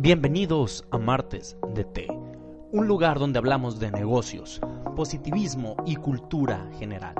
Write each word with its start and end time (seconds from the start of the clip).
Bienvenidos 0.00 0.86
a 0.92 0.98
Martes 0.98 1.56
de 1.74 1.82
Té, 1.82 2.06
un 2.08 2.86
lugar 2.86 3.18
donde 3.18 3.40
hablamos 3.40 3.80
de 3.80 3.90
negocios, 3.90 4.60
positivismo 4.94 5.74
y 5.86 5.96
cultura 5.96 6.70
general. 6.78 7.16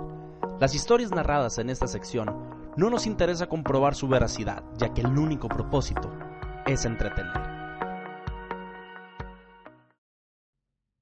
Las 0.60 0.76
historias 0.76 1.10
narradas 1.10 1.58
en 1.58 1.70
esta 1.70 1.88
sección 1.88 2.28
no 2.76 2.88
nos 2.88 3.08
interesa 3.08 3.48
comprobar 3.48 3.96
su 3.96 4.06
veracidad, 4.06 4.62
ya 4.76 4.94
que 4.94 5.00
el 5.00 5.08
único 5.08 5.48
propósito 5.48 6.08
es 6.68 6.84
entretener. 6.84 7.34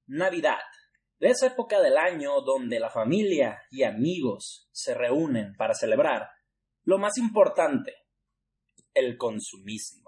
Navidad, 0.07 0.63
de 1.19 1.29
esa 1.29 1.49
época 1.49 1.83
del 1.83 1.99
año 1.99 2.41
donde 2.41 2.81
la 2.81 2.89
familia 2.89 3.61
y 3.71 3.83
amigos 3.83 4.71
se 4.73 4.95
reúnen 4.95 5.55
para 5.59 5.75
celebrar 5.75 6.31
lo 6.85 6.97
más 6.97 7.19
importante, 7.19 7.93
el 8.95 9.19
consumismo. 9.19 10.06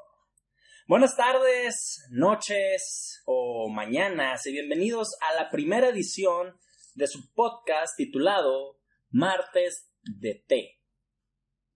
Buenas 0.89 1.17
tardes, 1.17 2.07
noches 2.09 3.23
o 3.27 3.69
mañanas 3.69 4.47
y 4.47 4.53
bienvenidos 4.53 5.19
a 5.21 5.35
la 5.35 5.51
primera 5.51 5.91
edición 5.91 6.59
de 6.95 7.07
su 7.07 7.31
podcast 7.35 7.95
titulado 7.95 8.79
Martes 9.11 9.93
de 10.01 10.43
Té. 10.49 10.81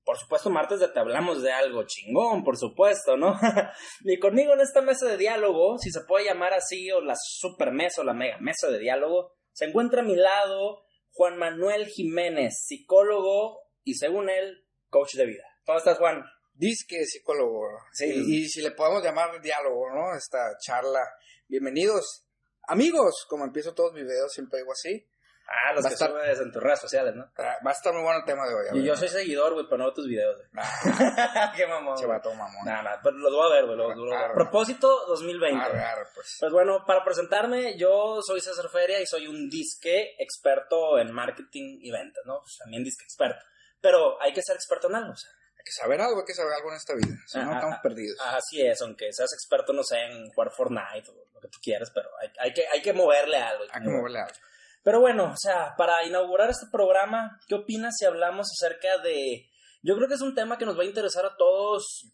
Por 0.02 0.16
supuesto, 0.16 0.48
martes 0.48 0.80
de 0.80 0.88
té 0.88 0.98
hablamos 0.98 1.42
de 1.42 1.52
algo 1.52 1.84
chingón, 1.86 2.42
por 2.42 2.56
supuesto, 2.56 3.18
¿no? 3.18 3.38
y 4.00 4.18
conmigo 4.18 4.54
en 4.54 4.62
esta 4.62 4.80
mesa 4.80 5.06
de 5.06 5.18
diálogo, 5.18 5.76
si 5.76 5.90
se 5.90 6.00
puede 6.08 6.24
llamar 6.24 6.54
así, 6.54 6.90
o 6.90 7.02
la 7.02 7.14
super 7.14 7.70
mesa 7.70 8.00
o 8.00 8.04
la 8.04 8.14
mega 8.14 8.38
mesa 8.38 8.70
de 8.70 8.78
diálogo, 8.78 9.34
se 9.52 9.66
encuentra 9.66 10.00
a 10.00 10.06
mi 10.06 10.16
lado 10.16 10.86
Juan 11.10 11.36
Manuel 11.36 11.86
Jiménez, 11.86 12.64
psicólogo 12.64 13.58
y 13.84 13.96
según 13.96 14.30
él, 14.30 14.64
coach 14.88 15.16
de 15.16 15.26
vida. 15.26 15.44
¿Cómo 15.66 15.76
estás, 15.76 15.98
Juan? 15.98 16.24
Disque 16.54 17.04
psicólogo. 17.04 17.68
Sí. 17.92 18.06
Y, 18.06 18.36
y 18.44 18.48
si 18.48 18.62
le 18.62 18.72
podemos 18.72 19.02
llamar 19.02 19.40
diálogo, 19.40 19.90
¿no? 19.90 20.14
Esta 20.16 20.56
charla. 20.58 21.00
Bienvenidos, 21.48 22.24
amigos. 22.68 23.26
Como 23.28 23.44
empiezo 23.44 23.74
todos 23.74 23.92
mis 23.92 24.04
videos, 24.04 24.32
siempre 24.32 24.58
digo 24.60 24.72
así. 24.72 25.06
Ah, 25.48 25.72
los 25.74 25.84
Va 25.84 25.88
que 25.88 25.94
estar- 25.94 26.08
subes 26.10 26.40
en 26.40 26.52
tus 26.52 26.62
redes 26.62 26.80
sociales, 26.80 27.14
¿no? 27.14 27.24
Ah, 27.36 27.58
Va 27.66 27.70
a 27.70 27.74
estar 27.74 27.92
muy 27.92 28.02
bueno 28.02 28.20
el 28.20 28.24
tema 28.24 28.46
de 28.48 28.54
hoy. 28.54 28.66
Y 28.72 28.78
ver. 28.78 28.84
yo 28.84 28.96
soy 28.96 29.08
seguidor, 29.08 29.52
güey, 29.52 29.66
pero 29.68 29.82
no 29.82 29.92
tus 29.92 30.06
videos, 30.06 30.36
güey. 30.38 30.48
Qué 31.56 31.66
mamón. 31.66 31.98
Se 31.98 32.06
güey. 32.06 32.16
va 32.16 32.22
todo 32.22 32.34
mamón. 32.34 32.64
Nah, 32.64 32.80
nah, 32.82 32.96
pero 33.02 33.16
los 33.18 33.32
voy 33.32 33.50
a 33.50 33.54
ver, 33.54 33.66
güey. 33.66 33.76
Los. 33.76 34.12
Arre. 34.16 34.34
Propósito 34.34 34.88
2020. 35.08 35.62
Arre, 35.62 35.80
arre, 35.82 36.06
pues. 36.14 36.36
Pues 36.40 36.52
bueno, 36.52 36.84
para 36.86 37.04
presentarme, 37.04 37.76
yo 37.76 38.20
soy 38.22 38.40
César 38.40 38.68
Feria 38.70 39.00
y 39.00 39.06
soy 39.06 39.26
un 39.26 39.50
disque 39.50 40.14
experto 40.18 40.98
en 40.98 41.12
marketing 41.12 41.80
y 41.82 41.90
ventas, 41.90 42.24
¿no? 42.24 42.40
Pues 42.40 42.56
también 42.58 42.84
disque 42.84 43.04
experto. 43.04 43.44
Pero 43.80 44.22
hay 44.22 44.32
que 44.32 44.42
ser 44.42 44.54
experto 44.54 44.88
en 44.88 44.94
algo, 44.94 45.12
o 45.12 45.16
sea. 45.16 45.30
Hay 45.62 45.64
que 45.64 45.72
saber 45.72 46.00
algo, 46.00 46.18
hay 46.18 46.26
que 46.26 46.34
saber 46.34 46.54
algo 46.54 46.70
en 46.70 46.76
esta 46.76 46.94
vida. 46.94 47.16
Si 47.24 47.38
no, 47.38 47.52
estamos 47.52 47.78
perdidos. 47.80 48.18
Así 48.20 48.60
es, 48.60 48.82
aunque 48.82 49.12
seas 49.12 49.32
experto, 49.32 49.72
no 49.72 49.84
sé, 49.84 49.96
en 50.00 50.28
jugar 50.30 50.50
Fortnite 50.50 51.08
o 51.08 51.14
lo 51.32 51.40
que 51.40 51.46
tú 51.46 51.60
quieras, 51.62 51.92
pero 51.94 52.08
hay, 52.20 52.32
hay 52.40 52.52
que, 52.52 52.66
hay 52.66 52.82
que 52.82 52.92
moverle 52.92 53.36
algo. 53.36 53.62
hay 53.70 53.80
que 53.80 53.88
moverle 53.88 54.18
algo. 54.18 54.34
Pero 54.82 55.00
bueno, 55.00 55.32
o 55.32 55.36
sea, 55.36 55.76
para 55.76 56.04
inaugurar 56.04 56.50
este 56.50 56.66
programa, 56.72 57.38
¿qué 57.46 57.54
opinas 57.54 57.94
si 57.96 58.06
hablamos 58.06 58.48
acerca 58.50 58.98
de... 58.98 59.48
Yo 59.82 59.94
creo 59.94 60.08
que 60.08 60.14
es 60.14 60.20
un 60.20 60.34
tema 60.34 60.58
que 60.58 60.66
nos 60.66 60.76
va 60.76 60.82
a 60.82 60.86
interesar 60.86 61.24
a 61.26 61.36
todos, 61.36 62.10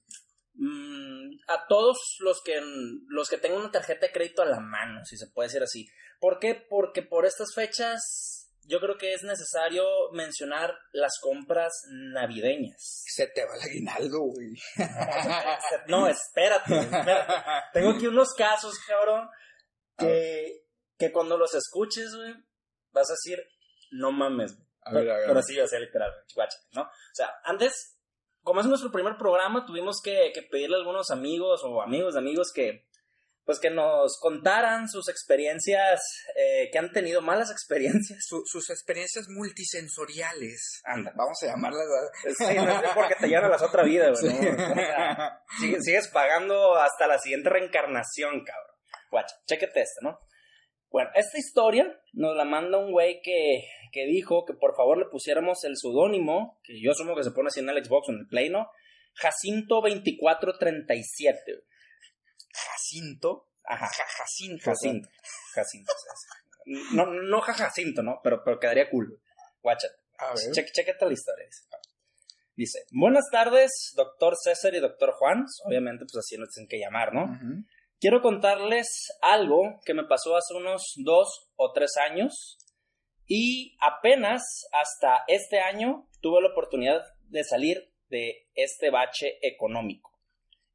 mm, 0.52 1.38
a 1.48 1.66
todos 1.68 2.16
los 2.18 2.42
que, 2.42 2.60
los 3.08 3.30
que 3.30 3.38
tengan 3.38 3.60
una 3.60 3.70
tarjeta 3.70 4.06
de 4.06 4.12
crédito 4.12 4.42
a 4.42 4.46
la 4.46 4.60
mano, 4.60 5.00
si 5.06 5.16
se 5.16 5.28
puede 5.28 5.48
decir 5.48 5.62
así. 5.62 5.88
¿Por 6.20 6.38
qué? 6.38 6.54
Porque 6.68 7.00
por 7.02 7.24
estas 7.24 7.54
fechas 7.54 8.37
yo 8.68 8.80
creo 8.80 8.98
que 8.98 9.14
es 9.14 9.22
necesario 9.22 9.84
mencionar 10.12 10.74
las 10.92 11.18
compras 11.22 11.72
navideñas. 11.90 13.02
Se 13.06 13.26
te 13.28 13.44
va 13.46 13.54
el 13.56 13.62
aguinaldo, 13.62 14.18
güey. 14.20 14.54
No, 15.88 16.06
espérate, 16.06 16.78
espérate. 16.78 17.32
Tengo 17.72 17.90
aquí 17.90 18.06
unos 18.06 18.34
casos, 18.34 18.78
cabrón, 18.86 19.28
que, 19.96 20.66
que 20.98 21.10
cuando 21.10 21.38
los 21.38 21.54
escuches, 21.54 22.14
güey, 22.14 22.34
vas 22.92 23.08
a 23.10 23.14
decir, 23.14 23.42
no 23.90 24.12
mames, 24.12 24.54
güey. 24.54 24.68
A 24.82 24.92
ver, 24.92 25.10
a 25.10 25.16
ver. 25.16 25.26
Pero 25.28 25.42
sí, 25.42 25.58
o 25.58 25.66
sea, 25.66 25.80
literal, 25.80 26.10
güey, 26.12 26.24
guáchate, 26.34 26.66
¿no? 26.72 26.82
O 26.82 27.14
sea, 27.14 27.30
antes, 27.44 27.98
como 28.42 28.60
es 28.60 28.66
nuestro 28.66 28.92
primer 28.92 29.16
programa, 29.16 29.64
tuvimos 29.64 30.00
que, 30.02 30.30
que 30.34 30.42
pedirle 30.42 30.76
a 30.76 30.78
algunos 30.80 31.10
amigos 31.10 31.62
o 31.64 31.80
amigos 31.80 32.14
de 32.14 32.20
amigos 32.20 32.52
que, 32.54 32.87
pues 33.48 33.60
que 33.60 33.70
nos 33.70 34.18
contaran 34.20 34.90
sus 34.90 35.08
experiencias, 35.08 36.02
eh, 36.36 36.68
que 36.70 36.78
han 36.78 36.92
tenido 36.92 37.22
malas 37.22 37.50
experiencias. 37.56 38.18
Su- 38.26 38.42
sus 38.44 38.68
experiencias 38.68 39.26
multisensoriales. 39.30 40.82
Anda. 40.84 41.14
Vamos 41.16 41.42
a 41.42 41.46
llamarlas. 41.46 41.86
Sí, 42.36 42.44
no 42.54 42.70
es 42.70 42.82
porque 42.94 43.14
te 43.14 43.26
llevan 43.26 43.46
a 43.46 43.48
las 43.48 43.62
otra 43.62 43.84
vida, 43.84 44.10
güey. 44.10 44.34
¿no? 44.34 44.50
O 44.50 44.74
sea, 44.74 45.40
Sigue- 45.58 45.80
sigues 45.80 46.08
pagando 46.08 46.74
hasta 46.76 47.06
la 47.06 47.18
siguiente 47.18 47.48
reencarnación, 47.48 48.44
cabrón. 48.44 48.76
Guacha, 49.10 49.34
chéquete 49.46 49.80
esto, 49.80 50.00
¿no? 50.02 50.18
Bueno, 50.90 51.08
esta 51.14 51.38
historia 51.38 51.98
nos 52.12 52.36
la 52.36 52.44
manda 52.44 52.76
un 52.78 52.92
güey 52.92 53.22
que, 53.22 53.62
que 53.92 54.04
dijo 54.04 54.44
que 54.44 54.52
por 54.52 54.76
favor 54.76 54.98
le 54.98 55.06
pusiéramos 55.06 55.64
el 55.64 55.78
pseudónimo, 55.78 56.60
que 56.62 56.78
yo 56.82 56.90
asumo 56.92 57.16
que 57.16 57.24
se 57.24 57.30
pone 57.30 57.48
así 57.48 57.60
en 57.60 57.70
el 57.70 57.82
Xbox 57.82 58.08
o 58.08 58.12
en 58.12 58.18
el 58.20 58.26
Play, 58.28 58.50
¿no? 58.50 58.68
Jacinto2437. 59.22 61.62
Jacinto. 62.52 63.48
Ajá, 63.64 63.86
Ja- 63.86 64.04
Jacinto. 64.18 64.64
Jacinto. 64.64 65.08
Jacinto. 65.54 65.92
No, 66.92 67.06
no 67.06 67.40
Jacinto, 67.40 68.02
¿no? 68.02 68.20
Pero, 68.22 68.42
pero 68.44 68.58
quedaría 68.58 68.90
cool. 68.90 69.08
güey. 69.08 69.20
Guáchate. 69.62 69.94
A 70.18 70.34
ver. 70.34 70.52
Cheque, 70.52 70.70
chécate 70.72 71.06
la 71.06 71.12
historia. 71.12 71.44
Dice. 71.46 71.68
Dice, 72.56 72.78
buenas 72.90 73.24
tardes, 73.30 73.92
doctor 73.94 74.34
César 74.36 74.74
y 74.74 74.80
doctor 74.80 75.12
Juan. 75.12 75.44
Obviamente, 75.64 76.04
pues 76.04 76.16
así 76.24 76.36
nos 76.36 76.48
tienen 76.50 76.68
que 76.68 76.78
llamar, 76.78 77.12
¿no? 77.14 77.38
Quiero 78.00 78.20
contarles 78.20 78.88
algo 79.22 79.80
que 79.84 79.94
me 79.94 80.04
pasó 80.04 80.36
hace 80.36 80.54
unos 80.54 80.94
dos 81.04 81.50
o 81.56 81.72
tres 81.72 81.96
años 81.96 82.58
y 83.26 83.76
apenas 83.80 84.42
hasta 84.72 85.22
este 85.28 85.60
año 85.60 86.08
tuve 86.20 86.40
la 86.42 86.48
oportunidad 86.50 87.02
de 87.28 87.44
salir 87.44 87.92
de 88.08 88.48
este 88.54 88.90
bache 88.90 89.38
económico. 89.42 90.17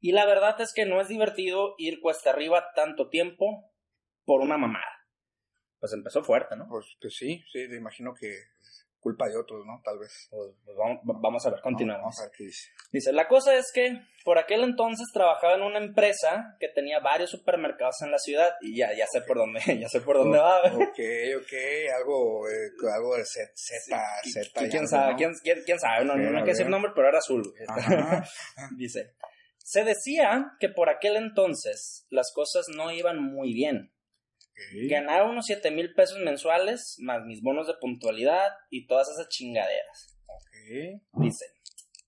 Y 0.04 0.12
la 0.12 0.26
verdad 0.26 0.60
es 0.60 0.74
que 0.74 0.84
no 0.84 1.00
es 1.00 1.08
divertido 1.08 1.76
ir 1.78 1.98
cuesta 2.02 2.28
arriba 2.28 2.74
tanto 2.74 3.08
tiempo 3.08 3.72
por 4.26 4.42
una 4.42 4.58
mamada. 4.58 4.84
Pues 5.80 5.94
empezó 5.94 6.22
fuerte, 6.22 6.56
¿no? 6.56 6.66
Pues, 6.68 6.84
pues 7.00 7.16
sí, 7.16 7.42
sí, 7.50 7.66
te 7.70 7.76
imagino 7.78 8.12
que 8.12 8.28
es 8.30 8.86
culpa 9.00 9.26
de 9.30 9.38
otros, 9.38 9.64
¿no? 9.64 9.80
Tal 9.82 9.98
vez. 9.98 10.28
Pues, 10.30 10.50
pues 10.62 10.76
vamos, 10.76 11.00
vamos 11.04 11.46
a 11.46 11.48
ver, 11.48 11.60
No, 11.60 11.62
continuamos. 11.62 12.16
Qué 12.36 12.44
dice. 12.44 12.68
Dice, 12.92 13.14
la 13.14 13.26
cosa 13.28 13.54
es 13.56 13.72
que 13.72 13.98
por 14.26 14.36
aquel 14.36 14.62
entonces 14.64 15.06
trabajaba 15.10 15.54
en 15.54 15.62
una 15.62 15.78
empresa 15.78 16.54
que 16.60 16.68
tenía 16.68 17.00
varios 17.00 17.30
supermercados 17.30 18.02
en 18.02 18.10
la 18.10 18.18
ciudad 18.18 18.50
y 18.60 18.76
ya, 18.76 18.92
ya 18.92 19.06
sé 19.06 19.22
por 19.22 19.38
dónde, 19.38 19.60
ya 19.80 19.88
sé 19.88 20.02
por 20.02 20.18
dónde 20.18 20.36
va. 20.36 20.64
Ok, 20.64 21.00
ok, 21.40 21.52
algo, 21.98 22.46
eh, 22.46 22.92
algo 22.94 23.16
de 23.16 23.24
Z, 23.24 23.50
Z, 23.54 23.96
Z. 24.30 24.60
¿Quién, 24.68 24.74
algo, 24.74 24.86
sabe? 24.86 25.12
¿no? 25.12 25.16
¿Quién, 25.16 25.32
quién, 25.42 25.62
quién 25.64 25.80
sabe? 25.80 26.04
No, 26.04 26.12
A 26.12 26.16
no 26.16 26.24
ver, 26.24 26.36
hay 26.36 26.44
que 26.44 26.50
decir 26.50 26.68
nombre, 26.68 26.92
pero 26.94 27.08
era 27.08 27.16
azul. 27.16 27.42
Dice, 28.76 29.14
se 29.64 29.82
decía 29.82 30.52
que 30.60 30.68
por 30.68 30.90
aquel 30.90 31.16
entonces 31.16 32.06
las 32.10 32.32
cosas 32.34 32.66
no 32.68 32.92
iban 32.92 33.20
muy 33.20 33.54
bien. 33.54 33.94
Ok. 34.42 34.90
Ganaba 34.90 35.28
unos 35.28 35.46
7 35.46 35.70
mil 35.70 35.94
pesos 35.94 36.18
mensuales, 36.18 36.96
más 36.98 37.24
mis 37.24 37.40
bonos 37.42 37.66
de 37.66 37.74
puntualidad 37.80 38.52
y 38.68 38.86
todas 38.86 39.08
esas 39.08 39.28
chingaderas. 39.30 40.18
Ok. 40.26 41.00
Dice, 41.14 41.46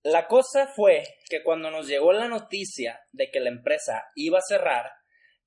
la 0.02 0.28
cosa 0.28 0.66
fue 0.68 1.02
que 1.30 1.42
cuando 1.42 1.70
nos 1.70 1.88
llegó 1.88 2.12
la 2.12 2.28
noticia 2.28 3.00
de 3.12 3.30
que 3.30 3.40
la 3.40 3.48
empresa 3.48 4.04
iba 4.14 4.38
a 4.38 4.46
cerrar, 4.46 4.92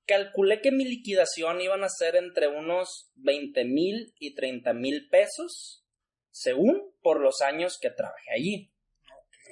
calculé 0.04 0.60
que 0.60 0.72
mi 0.72 0.84
liquidación 0.84 1.60
iban 1.60 1.84
a 1.84 1.88
ser 1.88 2.16
entre 2.16 2.48
unos 2.48 3.12
20 3.14 3.64
mil 3.66 4.12
y 4.18 4.34
30 4.34 4.72
mil 4.74 5.08
pesos, 5.08 5.86
según 6.32 6.92
por 7.02 7.20
los 7.20 7.40
años 7.40 7.78
que 7.80 7.90
trabajé 7.90 8.32
allí. 8.34 8.72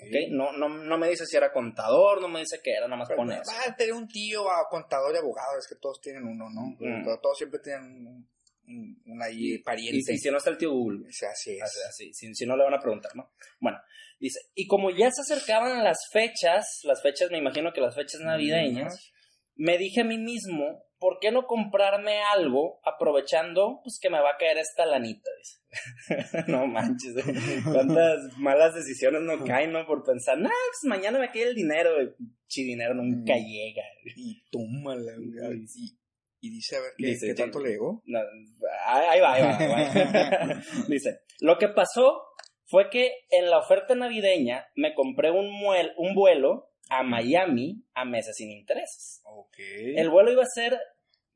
¿Ok? 0.02 0.30
No, 0.30 0.52
no, 0.52 0.68
no 0.68 0.98
me 0.98 1.08
dice 1.08 1.26
si 1.26 1.36
era 1.36 1.52
contador, 1.52 2.20
no 2.20 2.28
me 2.28 2.40
dice 2.40 2.60
que 2.62 2.72
era 2.72 2.86
nada 2.86 2.96
más 2.96 3.10
eso. 3.10 3.18
Va 3.18 3.72
a 3.72 3.76
tener 3.76 3.92
un 3.92 4.08
tío, 4.08 4.50
a 4.50 4.68
contador 4.68 5.14
y 5.14 5.18
abogado, 5.18 5.58
es 5.58 5.66
que 5.66 5.76
todos 5.76 6.00
tienen 6.00 6.24
uno, 6.24 6.48
¿no? 6.50 6.76
Mm. 6.78 7.04
Todos, 7.04 7.20
todos 7.20 7.38
siempre 7.38 7.60
tienen 7.60 8.06
un, 8.06 8.28
un, 8.68 9.02
un 9.06 9.22
ahí 9.22 9.58
pariente. 9.58 9.96
Y 9.96 10.02
si, 10.02 10.18
si 10.18 10.30
no 10.30 10.38
está 10.38 10.50
el 10.50 10.58
tío 10.58 10.70
Google. 10.70 11.08
O 11.08 11.12
sea, 11.12 11.30
así 11.30 11.56
es. 11.56 11.62
Así, 11.62 11.78
así, 11.88 12.14
si, 12.14 12.34
si 12.34 12.46
no 12.46 12.56
le 12.56 12.64
van 12.64 12.74
a 12.74 12.80
preguntar, 12.80 13.14
¿no? 13.14 13.32
Bueno, 13.60 13.78
dice, 14.18 14.40
y 14.54 14.66
como 14.66 14.90
ya 14.90 15.10
se 15.10 15.22
acercaban 15.22 15.82
las 15.84 15.98
fechas, 16.12 16.80
las 16.84 17.02
fechas, 17.02 17.30
me 17.30 17.38
imagino 17.38 17.72
que 17.72 17.80
las 17.80 17.94
fechas 17.94 18.20
navideñas, 18.20 19.12
me 19.56 19.78
dije 19.78 20.02
a 20.02 20.04
mí 20.04 20.18
mismo, 20.18 20.84
¿por 20.98 21.18
qué 21.20 21.30
no 21.30 21.46
comprarme 21.46 22.20
algo 22.34 22.80
aprovechando 22.84 23.80
pues 23.82 23.98
que 24.00 24.10
me 24.10 24.20
va 24.20 24.30
a 24.30 24.36
caer 24.36 24.58
esta 24.58 24.86
lanita? 24.86 25.30
Dice. 25.38 26.44
no 26.48 26.66
manches, 26.66 27.16
¿eh? 27.16 27.60
cuántas 27.64 28.18
malas 28.38 28.74
decisiones 28.74 29.22
no 29.22 29.44
caen, 29.44 29.72
¿no? 29.72 29.86
Por 29.86 30.04
pensar, 30.04 30.38
nah, 30.38 30.48
pues 30.48 30.84
mañana 30.84 31.18
me 31.18 31.30
cae 31.30 31.44
el 31.44 31.54
dinero, 31.54 31.90
chi 32.46 32.64
dinero 32.64 32.94
nunca 32.94 33.34
Mm. 33.34 33.44
llega. 33.46 33.82
Y 34.16 34.42
tómala, 34.50 35.12
güey. 35.16 35.64
Y, 35.74 35.98
y 36.40 36.50
dice, 36.50 36.76
a 36.76 36.80
ver, 36.80 36.90
¿qué, 36.96 37.06
Dice, 37.06 37.26
qué 37.26 37.34
tanto 37.34 37.60
le 37.60 37.70
llegó? 37.70 38.02
No, 38.06 38.20
ahí 38.86 39.20
va, 39.20 39.34
ahí 39.34 39.42
va, 39.42 39.56
ahí 39.58 39.68
va. 39.68 40.62
Dice, 40.88 41.20
lo 41.40 41.58
que 41.58 41.68
pasó 41.68 42.22
fue 42.66 42.90
que 42.90 43.10
en 43.30 43.50
la 43.50 43.58
oferta 43.58 43.94
navideña 43.94 44.66
me 44.76 44.94
compré 44.94 45.30
un, 45.30 45.50
muel, 45.50 45.92
un 45.96 46.14
vuelo 46.14 46.70
a 46.90 47.02
Miami 47.02 47.84
a 47.94 48.04
meses 48.04 48.36
sin 48.36 48.50
intereses. 48.50 49.17
El 49.58 50.10
vuelo 50.10 50.30
iba 50.32 50.42
a 50.42 50.46
ser 50.54 50.78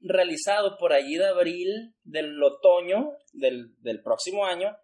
realizado 0.00 0.76
por 0.78 0.92
allí 0.92 1.16
de 1.16 1.26
abril 1.28 1.94
del 2.02 2.42
otoño 2.42 3.12
del, 3.32 3.74
del 3.80 4.02
próximo 4.02 4.44
año 4.46 4.76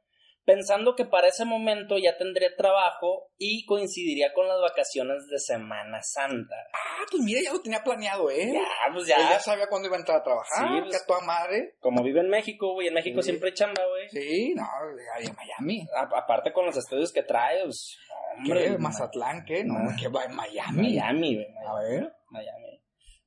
pensando 0.44 0.94
que 0.96 1.04
para 1.04 1.28
ese 1.28 1.44
momento 1.44 1.98
ya 1.98 2.16
tendría 2.16 2.48
trabajo 2.56 3.28
y 3.36 3.66
coincidiría 3.66 4.32
con 4.32 4.48
las 4.48 4.58
vacaciones 4.62 5.26
de 5.30 5.38
Semana 5.38 5.98
Santa. 6.02 6.56
Ah, 6.72 7.04
pues 7.10 7.22
mira, 7.22 7.40
ya 7.44 7.52
lo 7.52 7.60
tenía 7.60 7.82
planeado, 7.84 8.30
¿eh? 8.30 8.52
Ya, 8.54 8.90
pues 8.94 9.06
ya. 9.06 9.16
Él 9.16 9.24
ya 9.28 9.40
sabía 9.40 9.66
cuándo 9.66 9.88
iba 9.88 9.96
a 9.96 10.00
entrar 10.00 10.20
a 10.20 10.22
trabajar, 10.22 10.68
Sí, 10.68 10.80
pues- 10.84 11.02
a 11.02 11.06
toda 11.06 11.20
madre. 11.20 11.74
Como 11.80 12.02
vive 12.02 12.20
en 12.20 12.30
México, 12.30 12.72
güey, 12.72 12.88
en 12.88 12.94
México 12.94 13.20
Sí. 13.20 13.28
siempre 13.28 13.50
hay 13.50 13.54
chamba, 13.56 13.82
güey. 13.90 14.08
Sí, 14.08 14.54
no, 14.54 14.64
en 15.20 15.36
Miami. 15.36 15.86
A- 15.94 16.18
aparte 16.18 16.50
con 16.50 16.64
los 16.64 16.78
estudios 16.78 17.12
que 17.12 17.24
trae, 17.24 17.64
pues, 17.64 17.98
hombre, 18.38 18.64
¿Qué? 18.70 18.78
¿Mazatlán 18.78 19.44
qué? 19.44 19.64
No, 19.64 19.74
que 20.00 20.08
va 20.08 20.24
en 20.24 20.34
Miami. 20.34 20.80
Miami, 20.94 21.34
güey. 21.34 21.46
A 21.66 21.78
ver. 21.78 22.12
Miami. 22.30 22.67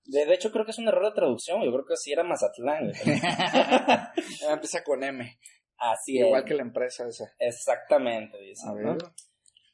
De, 0.06 0.34
hecho, 0.34 0.52
creo 0.52 0.66
que 0.66 0.72
es 0.72 0.80
un 0.80 0.88
error 0.88 1.06
de 1.06 1.16
traducción. 1.16 1.62
Yo 1.64 1.72
creo 1.72 1.86
que 1.86 1.96
sí 1.96 2.12
era 2.12 2.24
Mazatlán. 2.24 2.92
Ya 2.94 4.14
empieza 4.52 4.84
con 4.84 5.04
M. 5.04 5.38
Así 5.78 6.18
Igual 6.18 6.42
es. 6.42 6.48
que 6.48 6.56
la 6.56 6.64
empresa 6.64 7.08
esa. 7.08 7.26
Exactamente, 7.40 8.38
dice. 8.40 8.68
¿no? 8.68 8.98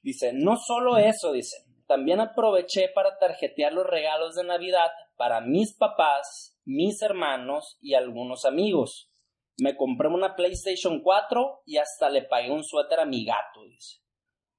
Dice, 0.01 0.31
no 0.33 0.55
solo 0.57 0.97
eso, 0.97 1.33
dice, 1.33 1.57
también 1.87 2.19
aproveché 2.19 2.89
para 2.93 3.17
tarjetear 3.17 3.73
los 3.73 3.85
regalos 3.85 4.35
de 4.35 4.43
Navidad 4.43 4.89
para 5.17 5.41
mis 5.41 5.75
papás, 5.75 6.57
mis 6.65 7.01
hermanos 7.01 7.77
y 7.81 7.95
algunos 7.95 8.45
amigos. 8.45 9.11
Me 9.57 9.75
compré 9.75 10.07
una 10.07 10.35
PlayStation 10.35 11.01
4 11.01 11.63
y 11.65 11.77
hasta 11.77 12.09
le 12.09 12.23
pagué 12.23 12.51
un 12.51 12.63
suéter 12.63 12.99
a 12.99 13.05
mi 13.05 13.25
gato, 13.25 13.63
dice. 13.65 14.01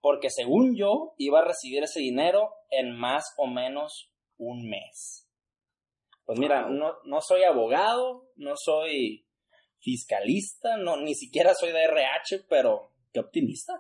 Porque 0.00 0.28
según 0.30 0.76
yo, 0.76 1.14
iba 1.18 1.40
a 1.40 1.44
recibir 1.44 1.82
ese 1.82 2.00
dinero 2.00 2.50
en 2.70 2.96
más 2.98 3.32
o 3.36 3.46
menos 3.46 4.12
un 4.36 4.68
mes. 4.68 5.27
Pues 6.28 6.38
mira, 6.38 6.68
no, 6.68 6.92
no 7.04 7.20
soy 7.22 7.42
abogado, 7.44 8.28
no 8.36 8.52
soy 8.54 9.26
fiscalista, 9.80 10.76
no, 10.76 10.98
ni 10.98 11.14
siquiera 11.14 11.54
soy 11.54 11.72
de 11.72 11.84
RH, 11.84 12.44
pero 12.50 12.92
qué 13.12 13.20
optimista. 13.20 13.72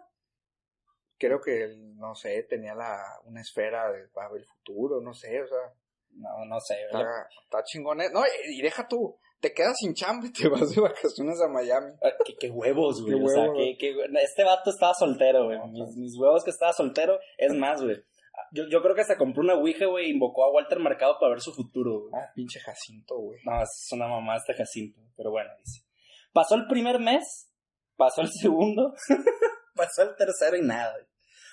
Creo 1.18 1.40
que, 1.40 1.64
él, 1.64 1.96
no 1.96 2.14
sé, 2.14 2.42
tenía 2.48 2.74
la, 2.74 3.02
una 3.24 3.40
esfera 3.42 3.92
de, 3.92 4.08
para 4.08 4.34
el 4.34 4.44
futuro, 4.46 5.00
no 5.02 5.12
sé, 5.12 5.42
o 5.42 5.46
sea, 5.46 5.74
No, 6.12 6.44
no 6.46 6.58
sé. 6.60 6.76
está, 6.84 7.28
está 7.44 7.62
chingón. 7.64 8.00
¿eh? 8.00 8.08
No, 8.12 8.22
y 8.48 8.62
deja 8.62 8.86
tú, 8.88 9.18
te 9.40 9.52
quedas 9.52 9.76
sin 9.78 9.92
chamba 9.94 10.26
y 10.28 10.32
te 10.32 10.48
vas 10.48 10.70
de 10.74 10.80
vacaciones 10.80 11.40
a 11.42 11.48
Miami. 11.48 11.92
Ah, 12.02 12.12
¿Qué, 12.24 12.34
qué 12.40 12.50
huevos, 12.50 13.02
güey. 13.02 13.18
Qué 13.18 13.24
o 13.24 13.28
sea, 13.28 13.42
huevos. 13.42 13.56
qué- 13.58 13.76
qué- 13.78 14.22
este 14.22 14.44
vato 14.44 14.70
estaba 14.70 14.94
soltero, 14.94 15.44
güey. 15.46 15.58
Mis, 15.70 15.96
mis 15.96 16.16
huevos 16.16 16.44
que 16.44 16.50
estaba 16.50 16.72
soltero. 16.72 17.18
Es 17.36 17.52
más, 17.52 17.82
güey. 17.82 18.02
Yo, 18.52 18.64
yo 18.70 18.82
creo 18.82 18.94
que 18.94 19.02
hasta 19.02 19.16
compró 19.16 19.42
una 19.42 19.54
Ouija, 19.54 19.86
güey, 19.86 20.06
e 20.06 20.10
invocó 20.10 20.44
a 20.44 20.52
Walter 20.52 20.78
Mercado 20.80 21.18
para 21.18 21.30
ver 21.30 21.40
su 21.40 21.52
futuro, 21.52 22.00
güey. 22.00 22.12
Ah, 22.14 22.30
pinche 22.34 22.60
Jacinto, 22.60 23.18
güey. 23.18 23.40
No, 23.44 23.62
es 23.62 23.88
una 23.92 24.08
mamá 24.08 24.36
este 24.36 24.54
Jacinto. 24.54 25.00
Pero 25.16 25.30
bueno, 25.30 25.50
dice. 25.58 25.84
Pasó 26.32 26.54
el 26.54 26.66
primer 26.66 26.98
mes, 26.98 27.50
pasó 27.96 28.20
el 28.22 28.30
segundo, 28.30 28.94
pasó 29.74 30.02
el 30.02 30.16
tercero 30.16 30.56
y 30.56 30.62
nada. 30.62 30.92
güey. 30.92 31.06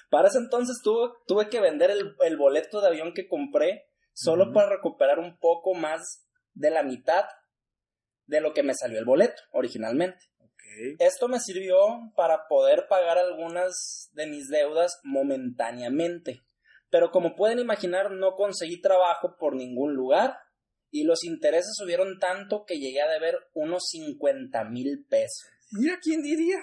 Para 0.09 0.27
ese 0.27 0.37
entonces 0.37 0.79
tuve, 0.83 1.11
tuve 1.27 1.49
que 1.49 1.59
vender 1.59 1.91
el, 1.91 2.15
el 2.21 2.37
boleto 2.37 2.81
de 2.81 2.87
avión 2.87 3.13
que 3.13 3.27
compré 3.27 3.89
solo 4.13 4.53
para 4.53 4.69
recuperar 4.69 5.19
un 5.19 5.37
poco 5.37 5.73
más 5.73 6.25
de 6.53 6.71
la 6.71 6.83
mitad 6.83 7.25
de 8.25 8.41
lo 8.41 8.53
que 8.53 8.63
me 8.63 8.73
salió 8.73 8.99
el 8.99 9.05
boleto 9.05 9.41
originalmente. 9.51 10.25
Esto 10.99 11.27
me 11.27 11.39
sirvió 11.39 11.77
para 12.15 12.47
poder 12.47 12.87
pagar 12.89 13.17
algunas 13.17 14.09
de 14.13 14.27
mis 14.27 14.49
deudas 14.49 14.99
momentáneamente. 15.03 16.43
Pero 16.89 17.11
como 17.11 17.35
pueden 17.35 17.59
imaginar, 17.59 18.11
no 18.11 18.35
conseguí 18.35 18.81
trabajo 18.81 19.35
por 19.37 19.55
ningún 19.55 19.95
lugar 19.95 20.37
y 20.91 21.03
los 21.03 21.23
intereses 21.23 21.73
subieron 21.75 22.19
tanto 22.19 22.63
que 22.65 22.79
llegué 22.79 23.01
a 23.01 23.11
deber 23.11 23.35
unos 23.53 23.83
50 23.89 24.63
mil 24.65 25.05
pesos. 25.09 25.49
Mira, 25.71 25.99
¿quién 26.01 26.21
diría? 26.21 26.57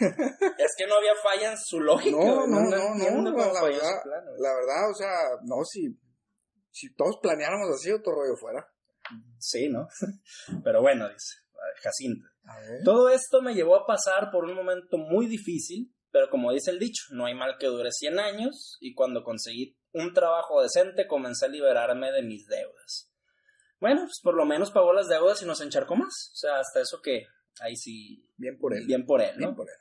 Es 0.58 0.74
que 0.76 0.86
no 0.86 0.96
había 0.96 1.14
falla 1.22 1.52
en 1.52 1.58
su 1.58 1.80
lógica. 1.80 2.16
No, 2.16 2.46
no, 2.46 2.60
no, 2.60 2.68
la 2.68 3.62
verdad, 3.62 4.02
plan, 4.02 4.24
güey. 4.26 4.40
la 4.40 4.54
verdad, 4.54 4.90
o 4.90 4.94
sea, 4.94 5.12
no, 5.44 5.64
si, 5.64 5.96
si 6.70 6.92
todos 6.94 7.18
planeáramos 7.22 7.68
así, 7.74 7.90
otro 7.90 8.12
rollo 8.12 8.36
fuera. 8.36 8.68
Sí, 9.38 9.68
¿no? 9.68 9.88
Pero 10.64 10.82
bueno, 10.82 11.08
dice 11.08 11.36
Jacinto. 11.82 12.26
A 12.44 12.60
ver. 12.60 12.82
Todo 12.84 13.08
esto 13.08 13.40
me 13.40 13.54
llevó 13.54 13.76
a 13.76 13.86
pasar 13.86 14.30
por 14.30 14.44
un 14.44 14.54
momento 14.54 14.98
muy 14.98 15.26
difícil, 15.26 15.94
pero 16.10 16.30
como 16.30 16.52
dice 16.52 16.70
el 16.70 16.78
dicho, 16.78 17.02
no 17.10 17.26
hay 17.26 17.34
mal 17.34 17.56
que 17.58 17.66
dure 17.66 17.90
100 17.92 18.18
años 18.18 18.76
y 18.80 18.94
cuando 18.94 19.22
conseguí 19.22 19.76
un 19.92 20.12
trabajo 20.12 20.62
decente 20.62 21.06
comencé 21.06 21.46
a 21.46 21.48
liberarme 21.48 22.12
de 22.12 22.22
mis 22.22 22.46
deudas. 22.46 23.10
Bueno, 23.80 24.02
pues 24.02 24.20
por 24.22 24.34
lo 24.34 24.44
menos 24.44 24.70
pagó 24.70 24.92
las 24.92 25.08
deudas 25.08 25.42
y 25.42 25.46
nos 25.46 25.60
encharcó 25.60 25.94
más. 25.96 26.30
O 26.32 26.36
sea, 26.36 26.58
hasta 26.58 26.80
eso 26.80 27.00
que 27.02 27.26
ahí 27.60 27.76
sí, 27.76 28.24
Bien 28.36 28.58
por 28.58 28.74
él. 28.74 28.86
bien 28.86 29.06
por 29.06 29.20
él, 29.22 29.36
Bien 29.36 29.50
¿no? 29.50 29.56
por 29.56 29.68
él. 29.68 29.74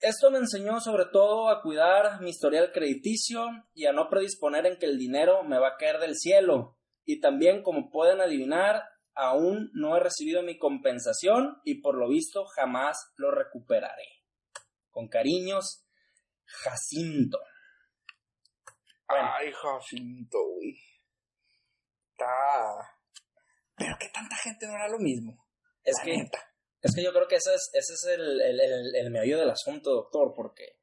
Esto 0.00 0.30
me 0.30 0.38
enseñó 0.38 0.78
sobre 0.80 1.06
todo 1.06 1.48
a 1.48 1.62
cuidar 1.62 2.20
mi 2.20 2.30
historial 2.30 2.70
crediticio 2.72 3.46
y 3.72 3.86
a 3.86 3.92
no 3.92 4.10
predisponer 4.10 4.66
en 4.66 4.78
que 4.78 4.84
el 4.86 4.98
dinero 4.98 5.42
me 5.42 5.58
va 5.58 5.68
a 5.68 5.76
caer 5.78 5.98
del 5.98 6.16
cielo. 6.16 6.76
Y 7.06 7.20
también, 7.20 7.62
como 7.62 7.88
pueden 7.88 8.20
adivinar, 8.20 8.82
aún 9.14 9.70
no 9.72 9.96
he 9.96 10.00
recibido 10.00 10.42
mi 10.42 10.58
compensación 10.58 11.60
y 11.64 11.80
por 11.80 11.96
lo 11.96 12.08
visto 12.08 12.44
jamás 12.44 12.98
lo 13.16 13.30
recuperaré. 13.30 14.15
Con 14.96 15.08
cariños, 15.08 15.84
Jacinto. 16.46 17.38
Bueno. 19.06 19.28
Ay, 19.30 19.52
Jacinto, 19.52 20.38
güey. 20.54 20.74
Está. 22.12 22.96
Pero 23.76 23.94
que 24.00 24.08
tanta 24.08 24.36
gente 24.36 24.66
no 24.66 24.72
era 24.72 24.88
lo 24.88 24.98
mismo. 24.98 25.46
Es 25.84 25.96
que, 26.02 26.16
neta. 26.16 26.38
es 26.80 26.94
que 26.94 27.02
yo 27.02 27.12
creo 27.12 27.28
que 27.28 27.36
ese 27.36 27.52
es, 27.52 27.68
ese 27.74 27.92
es 27.92 28.04
el, 28.04 28.40
el, 28.40 28.58
el, 28.58 28.96
el 28.96 29.10
meollo 29.10 29.38
del 29.38 29.50
asunto, 29.50 29.90
doctor, 29.90 30.32
porque 30.34 30.78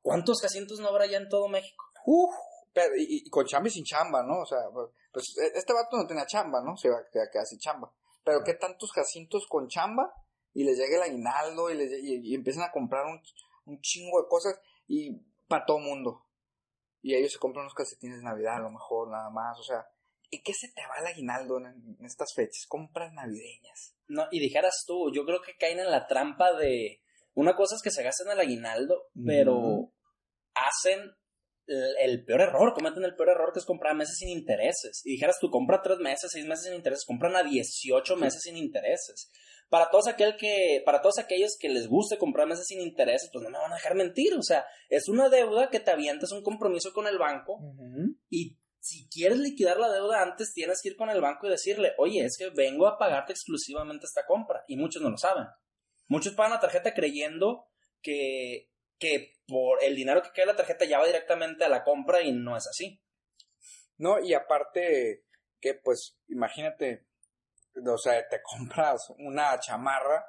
¿cuántos 0.00 0.40
Jacintos 0.40 0.80
no 0.80 0.88
habrá 0.88 1.04
ya 1.04 1.18
en 1.18 1.28
todo 1.28 1.46
México? 1.48 1.84
Uf, 2.06 2.34
pero, 2.72 2.96
y, 2.96 3.20
y 3.26 3.28
con 3.28 3.44
chamba 3.44 3.68
y 3.68 3.72
sin 3.72 3.84
chamba, 3.84 4.22
¿no? 4.22 4.40
O 4.40 4.46
sea, 4.46 4.60
pues 5.12 5.26
e- 5.36 5.58
este 5.58 5.74
vato 5.74 5.98
no 5.98 6.06
tenía 6.06 6.24
chamba, 6.24 6.62
¿no? 6.64 6.74
Se 6.78 6.88
va 6.88 7.00
a 7.00 7.30
quedar 7.30 7.44
sin 7.44 7.58
chamba. 7.58 7.92
Pero 8.24 8.38
qué 8.42 8.54
tantos 8.54 8.90
jacintos 8.92 9.44
con 9.46 9.68
chamba 9.68 10.10
y 10.56 10.64
les 10.64 10.78
llega 10.78 10.96
el 10.96 11.10
aguinaldo 11.10 11.70
y, 11.70 11.74
les, 11.74 11.92
y, 12.02 12.30
y 12.30 12.34
empiezan 12.34 12.64
a 12.64 12.72
comprar 12.72 13.04
un, 13.04 13.20
un 13.66 13.78
chingo 13.82 14.22
de 14.22 14.26
cosas 14.26 14.58
y 14.88 15.20
para 15.46 15.66
todo 15.66 15.78
mundo. 15.78 16.24
Y 17.02 17.14
ellos 17.14 17.32
se 17.32 17.38
compran 17.38 17.64
unos 17.64 17.74
calcetines 17.74 18.16
de 18.16 18.24
Navidad 18.24 18.56
a 18.56 18.60
lo 18.60 18.70
mejor, 18.70 19.10
nada 19.10 19.28
más. 19.28 19.58
O 19.60 19.62
sea, 19.62 19.86
¿y 20.30 20.42
qué 20.42 20.54
se 20.54 20.68
te 20.68 20.80
va 20.88 20.96
el 21.00 21.06
aguinaldo 21.08 21.58
en, 21.58 21.66
en 22.00 22.06
estas 22.06 22.32
fechas? 22.34 22.64
Compras 22.66 23.12
navideñas. 23.12 23.96
No, 24.08 24.28
y 24.30 24.40
dijeras 24.40 24.84
tú, 24.86 25.12
yo 25.12 25.26
creo 25.26 25.42
que 25.42 25.58
caen 25.58 25.78
en 25.78 25.90
la 25.90 26.06
trampa 26.06 26.54
de. 26.54 27.02
Una 27.34 27.54
cosa 27.54 27.76
es 27.76 27.82
que 27.82 27.90
se 27.90 28.02
gasten 28.02 28.30
el 28.30 28.40
aguinaldo, 28.40 29.10
pero 29.26 29.92
hacen 30.54 31.00
el, 31.66 31.96
el 32.00 32.24
peor 32.24 32.40
error, 32.40 32.72
cometen 32.72 33.04
el 33.04 33.14
peor 33.14 33.28
error 33.28 33.52
que 33.52 33.58
es 33.58 33.66
comprar 33.66 33.94
meses 33.94 34.16
sin 34.16 34.30
intereses. 34.30 35.02
Y 35.04 35.12
dijeras 35.12 35.36
tú, 35.38 35.50
compra 35.50 35.82
tres 35.82 35.98
meses, 35.98 36.30
seis 36.32 36.46
meses 36.46 36.64
sin 36.64 36.74
intereses, 36.74 37.04
compran 37.04 37.36
a 37.36 37.42
18 37.42 38.16
meses 38.16 38.40
sin 38.42 38.56
intereses. 38.56 39.30
Para 39.68 39.90
todos, 39.90 40.06
aquel 40.06 40.36
que, 40.36 40.82
para 40.84 41.02
todos 41.02 41.18
aquellos 41.18 41.56
que 41.58 41.68
les 41.68 41.88
guste 41.88 42.18
comprar 42.18 42.46
meses 42.46 42.66
sin 42.66 42.80
intereses, 42.80 43.30
pues 43.32 43.42
no 43.42 43.50
me 43.50 43.58
van 43.58 43.72
a 43.72 43.76
dejar 43.76 43.94
mentir. 43.96 44.34
O 44.34 44.42
sea, 44.42 44.64
es 44.88 45.08
una 45.08 45.28
deuda 45.28 45.70
que 45.70 45.80
te 45.80 45.90
avientas 45.90 46.32
un 46.32 46.42
compromiso 46.42 46.92
con 46.92 47.06
el 47.06 47.18
banco 47.18 47.58
y 48.30 48.56
si 48.78 49.08
quieres 49.08 49.38
liquidar 49.38 49.78
la 49.78 49.92
deuda 49.92 50.22
antes, 50.22 50.52
tienes 50.54 50.80
que 50.80 50.90
ir 50.90 50.96
con 50.96 51.10
el 51.10 51.20
banco 51.20 51.46
y 51.46 51.50
decirle, 51.50 51.94
oye, 51.98 52.24
es 52.24 52.38
que 52.38 52.50
vengo 52.50 52.86
a 52.86 52.98
pagarte 52.98 53.32
exclusivamente 53.32 54.06
esta 54.06 54.24
compra. 54.24 54.64
Y 54.68 54.76
muchos 54.76 55.02
no 55.02 55.10
lo 55.10 55.18
saben. 55.18 55.46
Muchos 56.06 56.34
pagan 56.34 56.52
la 56.52 56.60
tarjeta 56.60 56.94
creyendo 56.94 57.66
que, 58.00 58.70
que 58.98 59.32
por 59.48 59.82
el 59.82 59.96
dinero 59.96 60.22
que 60.22 60.30
cae 60.30 60.42
en 60.42 60.50
la 60.50 60.56
tarjeta 60.56 60.84
ya 60.84 61.00
va 61.00 61.06
directamente 61.06 61.64
a 61.64 61.68
la 61.68 61.82
compra 61.82 62.22
y 62.22 62.30
no 62.30 62.56
es 62.56 62.68
así. 62.68 63.02
No, 63.96 64.20
y 64.20 64.34
aparte 64.34 65.24
que 65.60 65.74
pues 65.74 66.18
imagínate, 66.28 67.06
o 67.84 67.98
sea, 67.98 68.26
te 68.28 68.40
compras 68.42 69.10
una 69.18 69.58
chamarra 69.58 70.26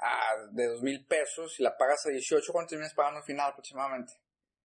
ah, 0.00 0.34
de 0.52 0.66
dos 0.66 0.82
mil 0.82 1.06
pesos 1.06 1.58
y 1.58 1.62
la 1.62 1.76
pagas 1.76 2.06
a 2.06 2.10
18, 2.10 2.52
¿cuánto 2.52 2.70
terminas 2.70 2.94
pagando 2.94 3.20
al 3.20 3.24
final 3.24 3.50
aproximadamente? 3.50 4.12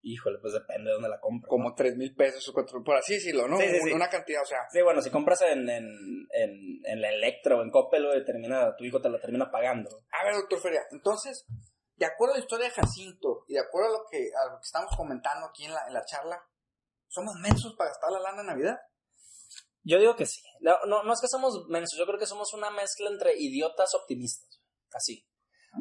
Híjole, 0.04 0.40
pues 0.40 0.54
depende 0.54 0.90
de 0.90 0.94
dónde 0.94 1.10
la 1.10 1.20
compras. 1.20 1.48
Como 1.48 1.76
tres 1.76 1.96
mil 1.96 2.16
pesos 2.16 2.48
o 2.50 2.54
cuatro, 2.54 2.84
por 2.84 2.98
así 2.98 3.14
decirlo, 3.14 3.48
¿no? 3.48 3.58
Sí, 3.58 3.68
sí, 3.68 3.80
sí. 3.84 3.92
Una 3.94 4.10
cantidad, 4.10 4.42
o 4.42 4.46
sea, 4.46 4.68
Sí, 4.72 4.82
bueno, 4.82 5.00
si 5.02 5.12
compras 5.12 5.42
en, 5.44 5.70
en, 5.70 6.28
en, 6.32 6.80
en 6.86 7.02
la 7.02 7.10
Electra 7.10 7.56
o 7.56 7.62
en 7.62 7.70
Coppel, 7.70 8.26
termina, 8.26 8.76
tu 8.76 8.84
hijo 8.84 9.00
te 9.00 9.10
la 9.10 9.20
termina 9.20 9.52
pagando. 9.52 9.90
a 10.12 10.26
ver, 10.26 10.34
doctor 10.34 10.60
Feria, 10.60 10.82
entonces, 10.92 11.46
de 11.98 12.06
acuerdo 12.08 12.34
a 12.34 12.38
la 12.38 12.44
historia 12.44 12.66
de 12.66 12.74
Jacinto 12.74 13.46
y 13.48 13.54
de 13.54 13.60
acuerdo 13.60 13.90
a 13.90 13.98
lo 14.00 14.06
que, 14.10 14.18
a 14.18 14.52
lo 14.52 14.58
que 14.58 14.66
estamos 14.66 14.92
comentando 14.98 15.46
aquí 15.46 15.66
en 15.66 15.74
la, 15.74 15.86
en 15.88 15.94
la 15.94 16.04
charla, 16.04 16.44
¿somos 17.08 17.36
mensos 17.36 17.76
para 17.78 17.92
gastar 17.92 18.12
la 18.12 18.22
lana 18.22 18.42
en 18.42 18.48
Navidad? 18.48 18.80
Yo 19.84 20.00
digo 20.00 20.16
que 20.16 20.26
sí. 20.26 20.42
No, 20.60 20.78
no, 20.86 21.04
no 21.04 21.14
es 21.14 21.22
que 21.22 21.28
somos 21.28 21.68
mensos, 21.68 21.98
yo 21.98 22.06
creo 22.06 22.20
que 22.20 22.28
somos 22.28 22.54
una 22.54 22.70
mezcla 22.70 23.10
entre 23.10 23.36
idiotas 23.38 23.94
optimistas. 23.96 24.62
Así. 24.94 25.28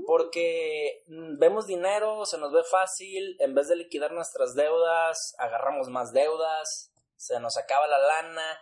Porque 0.07 1.03
mm, 1.09 1.39
vemos 1.39 1.67
dinero, 1.67 2.25
se 2.25 2.39
nos 2.39 2.53
ve 2.53 2.63
fácil, 2.71 3.37
en 3.41 3.55
vez 3.55 3.69
de 3.69 3.77
liquidar 3.77 4.13
nuestras 4.13 4.55
deudas, 4.55 5.35
agarramos 5.39 5.89
más 5.89 6.13
deudas, 6.13 6.93
se 7.17 7.41
nos 7.41 7.57
acaba 7.57 7.87
la 7.87 7.99
lana, 7.99 8.59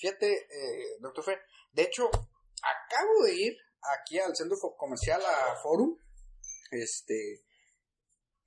Fíjate, 0.00 0.32
eh, 0.32 0.96
doctor 1.00 1.22
Fer, 1.22 1.42
de 1.72 1.82
hecho, 1.82 2.08
acabo 2.08 3.24
de 3.24 3.34
ir 3.34 3.58
aquí 3.98 4.18
al 4.18 4.34
centro 4.34 4.56
comercial 4.78 5.20
a 5.22 5.56
Forum, 5.56 5.94
este, 6.70 7.44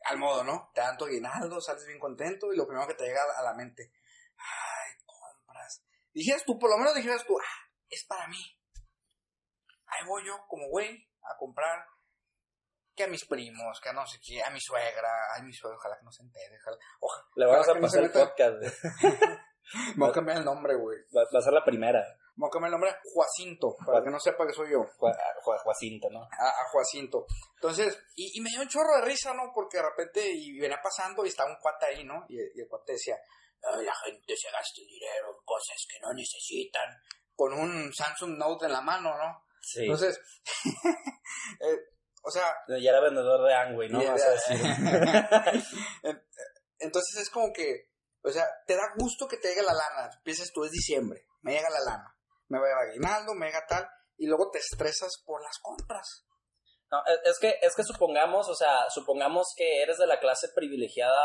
al 0.06 0.18
modo, 0.18 0.44
¿no? 0.44 0.72
Te 0.74 0.82
dan 0.82 0.98
tu 0.98 1.06
aguinaldo, 1.06 1.62
sales 1.62 1.86
bien 1.86 2.00
contento 2.00 2.52
y 2.52 2.58
lo 2.58 2.66
primero 2.66 2.88
que 2.88 2.96
te 2.96 3.04
llega 3.04 3.22
a 3.38 3.44
la 3.44 3.54
mente. 3.54 3.92
Dijeras 6.14 6.44
tú, 6.46 6.58
por 6.60 6.70
lo 6.70 6.78
menos 6.78 6.94
dijeras 6.96 7.26
tú, 7.26 7.38
ah, 7.40 7.70
es 7.90 8.06
para 8.08 8.28
mí. 8.28 8.40
Ahí 9.88 10.06
voy 10.08 10.26
yo, 10.26 10.38
como 10.48 10.68
güey, 10.70 11.08
a 11.24 11.38
comprar 11.38 11.86
que 12.96 13.04
a 13.04 13.08
mis 13.08 13.26
primos, 13.26 13.80
que 13.82 13.90
a 13.90 13.94
no 13.94 14.06
sé 14.06 14.20
qué, 14.24 14.42
a 14.44 14.50
mi 14.52 14.60
suegra, 14.62 15.10
ay, 15.36 15.44
mi 15.44 15.54
suegra, 15.54 15.78
ojalá 15.78 15.98
que 15.98 16.04
no 16.06 16.12
se 16.12 16.22
entere, 16.24 16.56
ojalá, 16.62 16.78
ojalá 17.00 17.26
Le 17.36 17.46
vamos 17.46 17.68
a 17.70 17.74
no 17.74 17.82
pasar 17.82 18.00
se 18.02 18.06
el 18.06 18.12
podcast. 18.12 18.84
me 19.96 20.06
voy 20.06 20.10
a 20.10 20.14
cambiar 20.14 20.38
el 20.38 20.46
nombre, 20.46 20.76
güey. 20.76 21.00
Va, 21.16 21.24
va 21.34 21.40
a 21.40 21.42
ser 21.42 21.54
la 21.54 21.64
primera. 21.66 22.00
Me 22.36 22.42
voy 22.46 22.50
a 22.50 22.52
cambiar 22.52 22.68
el 22.70 22.72
nombre 22.74 22.90
a 22.92 23.00
Juacinto, 23.04 23.76
para 23.86 24.04
que 24.04 24.10
no 24.10 24.20
sepa 24.20 24.46
que 24.46 24.54
soy 24.54 24.72
yo. 24.72 24.80
Ju- 24.86 25.16
Ju- 25.44 25.60
Juacinto, 25.64 26.10
¿no? 26.12 26.22
A, 26.24 26.50
a 26.50 26.70
Juacinto. 26.72 27.26
Entonces, 27.56 27.98
y, 28.16 28.38
y 28.38 28.42
me 28.42 28.50
dio 28.50 28.62
un 28.62 28.68
chorro 28.70 28.96
de 29.00 29.06
risa, 29.06 29.34
¿no? 29.34 29.52
Porque 29.54 29.78
de 29.78 29.84
repente, 29.84 30.32
y 30.32 30.60
venía 30.60 30.80
pasando 30.82 31.26
y 31.26 31.30
estaba 31.30 31.50
un 31.50 31.58
cuate 31.62 31.86
ahí, 31.88 32.04
¿no? 32.04 32.26
Y, 32.30 32.36
y 32.38 32.62
el 32.62 32.68
cuate 32.68 32.94
decía, 32.94 33.16
"Ay, 33.72 33.86
la 33.86 33.94
gente 34.06 34.36
se 34.36 34.52
gasta 34.52 34.82
el 34.82 34.88
dinero 34.88 35.43
cosas 35.54 35.86
que 35.90 36.00
no 36.02 36.14
necesitan. 36.14 36.90
Con 37.36 37.54
un 37.54 37.92
Samsung 37.94 38.38
Note 38.38 38.66
en 38.68 38.74
la 38.74 38.82
mano, 38.82 39.18
¿no? 39.18 39.44
Sí. 39.62 39.82
Entonces, 39.86 40.20
eh, 41.60 41.80
o 42.24 42.32
sea, 42.32 42.54
ya 42.68 42.90
era 42.92 43.02
vendedor 43.02 43.46
de 43.48 43.54
Angway, 43.54 43.90
¿no? 43.90 44.02
Y 44.02 44.06
Vas 44.06 44.22
a 44.24 44.30
decir. 44.32 44.62
En- 46.04 46.24
Entonces 46.80 47.22
es 47.22 47.30
como 47.30 47.52
que, 47.54 47.90
o 48.24 48.30
sea, 48.32 48.46
te 48.68 48.76
da 48.76 48.84
gusto 48.98 49.28
que 49.28 49.38
te 49.38 49.50
llegue 49.50 49.64
la 49.64 49.74
lana. 49.74 50.10
Piensas 50.24 50.52
tú, 50.54 50.64
es 50.66 50.72
diciembre, 50.72 51.26
me 51.42 51.54
llega 51.54 51.70
la 51.70 51.80
lana. 51.80 52.16
Me 52.50 52.60
va 52.60 52.66
a 52.68 52.90
aguinaldo, 52.90 53.34
me 53.34 53.48
llega 53.48 53.66
tal, 53.68 53.88
y 54.18 54.28
luego 54.28 54.50
te 54.52 54.60
estresas 54.60 55.12
por 55.26 55.42
las 55.42 55.58
compras. 55.62 56.26
No, 56.94 57.04
es, 57.08 57.20
es 57.24 57.40
que, 57.40 57.56
es 57.60 57.76
que 57.76 57.84
supongamos, 57.84 58.48
o 58.50 58.54
sea, 58.54 58.88
supongamos 58.92 59.56
que 59.58 59.82
eres 59.82 59.98
de 59.98 60.06
la 60.06 60.20
clase 60.20 60.50
privilegiada 60.50 61.18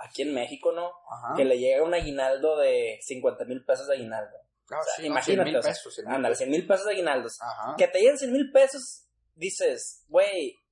aquí 0.00 0.22
en 0.22 0.32
México, 0.32 0.70
¿no? 0.70 0.92
Ajá. 1.10 1.34
Que 1.36 1.44
le 1.44 1.58
llega 1.58 1.82
un 1.82 1.92
aguinaldo 1.92 2.56
de 2.56 3.00
50 3.02 3.44
mil 3.46 3.64
pesos 3.64 3.88
de 3.88 3.94
aguinaldo. 3.94 4.36
Ah, 4.70 4.78
o 4.78 4.84
sea, 4.84 4.94
sí, 4.94 5.02
no, 5.02 5.08
imagínate, 5.08 5.42
100 5.42 5.44
mil 5.44 5.56
o 5.56 5.62
sea, 5.62 5.72
pesos. 5.72 5.92
100 5.92 6.06
mil 6.06 6.14
Ándale, 6.14 6.32
pesos. 6.34 6.38
100 6.38 6.50
mil 6.52 6.66
pesos 6.68 6.86
de 6.86 6.92
aguinaldos. 6.92 7.42
Ajá. 7.42 7.74
Que 7.76 7.88
te 7.88 7.98
lleguen 7.98 8.18
100 8.18 8.32
mil 8.32 8.52
pesos, 8.52 9.08
dices, 9.34 10.04
güey, 10.06 10.64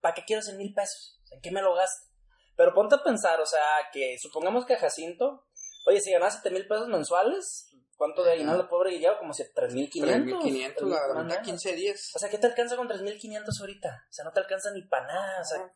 ¿para 0.00 0.14
qué 0.16 0.24
quiero 0.26 0.42
100 0.42 0.58
mil 0.58 0.74
pesos? 0.74 1.22
¿En 1.30 1.40
qué 1.40 1.52
me 1.52 1.62
lo 1.62 1.76
gasto? 1.76 2.10
Pero 2.56 2.74
ponte 2.74 2.96
a 2.96 3.04
pensar, 3.04 3.40
o 3.40 3.46
sea, 3.46 3.60
que 3.92 4.18
supongamos 4.18 4.66
que 4.66 4.76
Jacinto, 4.76 5.46
oye, 5.86 6.00
si 6.00 6.10
ganas 6.10 6.40
7 6.42 6.50
mil 6.50 6.66
pesos 6.66 6.88
mensuales, 6.88 7.70
¿cuánto 7.96 8.22
de 8.22 8.30
Ajá. 8.30 8.36
aguinaldo 8.36 8.68
pobre 8.68 8.98
lleva? 8.98 9.18
Como 9.18 9.32
si 9.32 9.42
3.500. 9.42 9.90
3.500, 9.92 10.80
la, 10.88 11.14
la 11.14 11.22
menos. 11.22 11.38
15 11.38 11.72
días. 11.74 12.10
O 12.14 12.18
sea, 12.18 12.28
¿qué 12.28 12.38
te 12.38 12.46
alcanza 12.46 12.76
con 12.76 12.88
3.500 12.88 13.60
ahorita? 13.60 14.06
O 14.08 14.12
sea, 14.12 14.24
no 14.24 14.32
te 14.32 14.40
alcanza 14.40 14.70
ni 14.72 14.82
para 14.82 15.06
nada. 15.06 15.40
O 15.40 15.44
sea, 15.44 15.58
Ajá. 15.58 15.74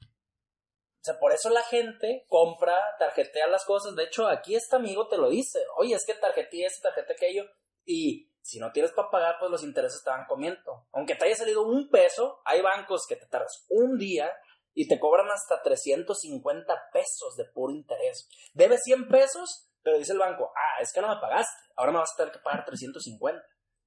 o 0.00 1.04
sea, 1.04 1.18
por 1.18 1.32
eso 1.32 1.50
la 1.50 1.62
gente 1.62 2.24
compra, 2.28 2.74
tarjetea 2.98 3.46
las 3.48 3.64
cosas. 3.64 3.94
De 3.96 4.04
hecho, 4.04 4.26
aquí 4.28 4.54
este 4.54 4.76
amigo 4.76 5.08
te 5.08 5.16
lo 5.16 5.28
dice. 5.28 5.60
Oye, 5.76 5.94
es 5.94 6.04
que 6.04 6.14
tarjeteé 6.14 6.66
esto, 6.66 6.88
tarjeté 6.88 7.14
aquello. 7.14 7.44
Y 7.84 8.32
si 8.42 8.58
no 8.58 8.72
tienes 8.72 8.92
para 8.92 9.10
pagar, 9.10 9.36
pues 9.38 9.50
los 9.50 9.62
intereses 9.62 10.02
te 10.04 10.10
van 10.10 10.26
comiendo. 10.26 10.86
Aunque 10.92 11.14
te 11.14 11.24
haya 11.24 11.36
salido 11.36 11.62
un 11.62 11.88
peso, 11.90 12.40
hay 12.44 12.60
bancos 12.62 13.06
que 13.08 13.16
te 13.16 13.26
tardas 13.26 13.64
un 13.68 13.98
día 13.98 14.32
y 14.72 14.86
te 14.88 15.00
cobran 15.00 15.28
hasta 15.30 15.62
350 15.62 16.90
pesos 16.92 17.36
de 17.36 17.44
puro 17.46 17.72
interés. 17.72 18.28
Debes 18.52 18.82
100 18.84 19.08
pesos, 19.08 19.68
pero 19.86 19.98
dice 19.98 20.12
el 20.14 20.18
banco, 20.18 20.50
ah, 20.52 20.82
es 20.82 20.92
que 20.92 21.00
no 21.00 21.06
me 21.06 21.20
pagaste. 21.20 21.62
Ahora 21.76 21.92
me 21.92 21.98
vas 21.98 22.10
a 22.12 22.16
tener 22.16 22.32
que 22.32 22.40
pagar 22.40 22.64
350. 22.64 23.40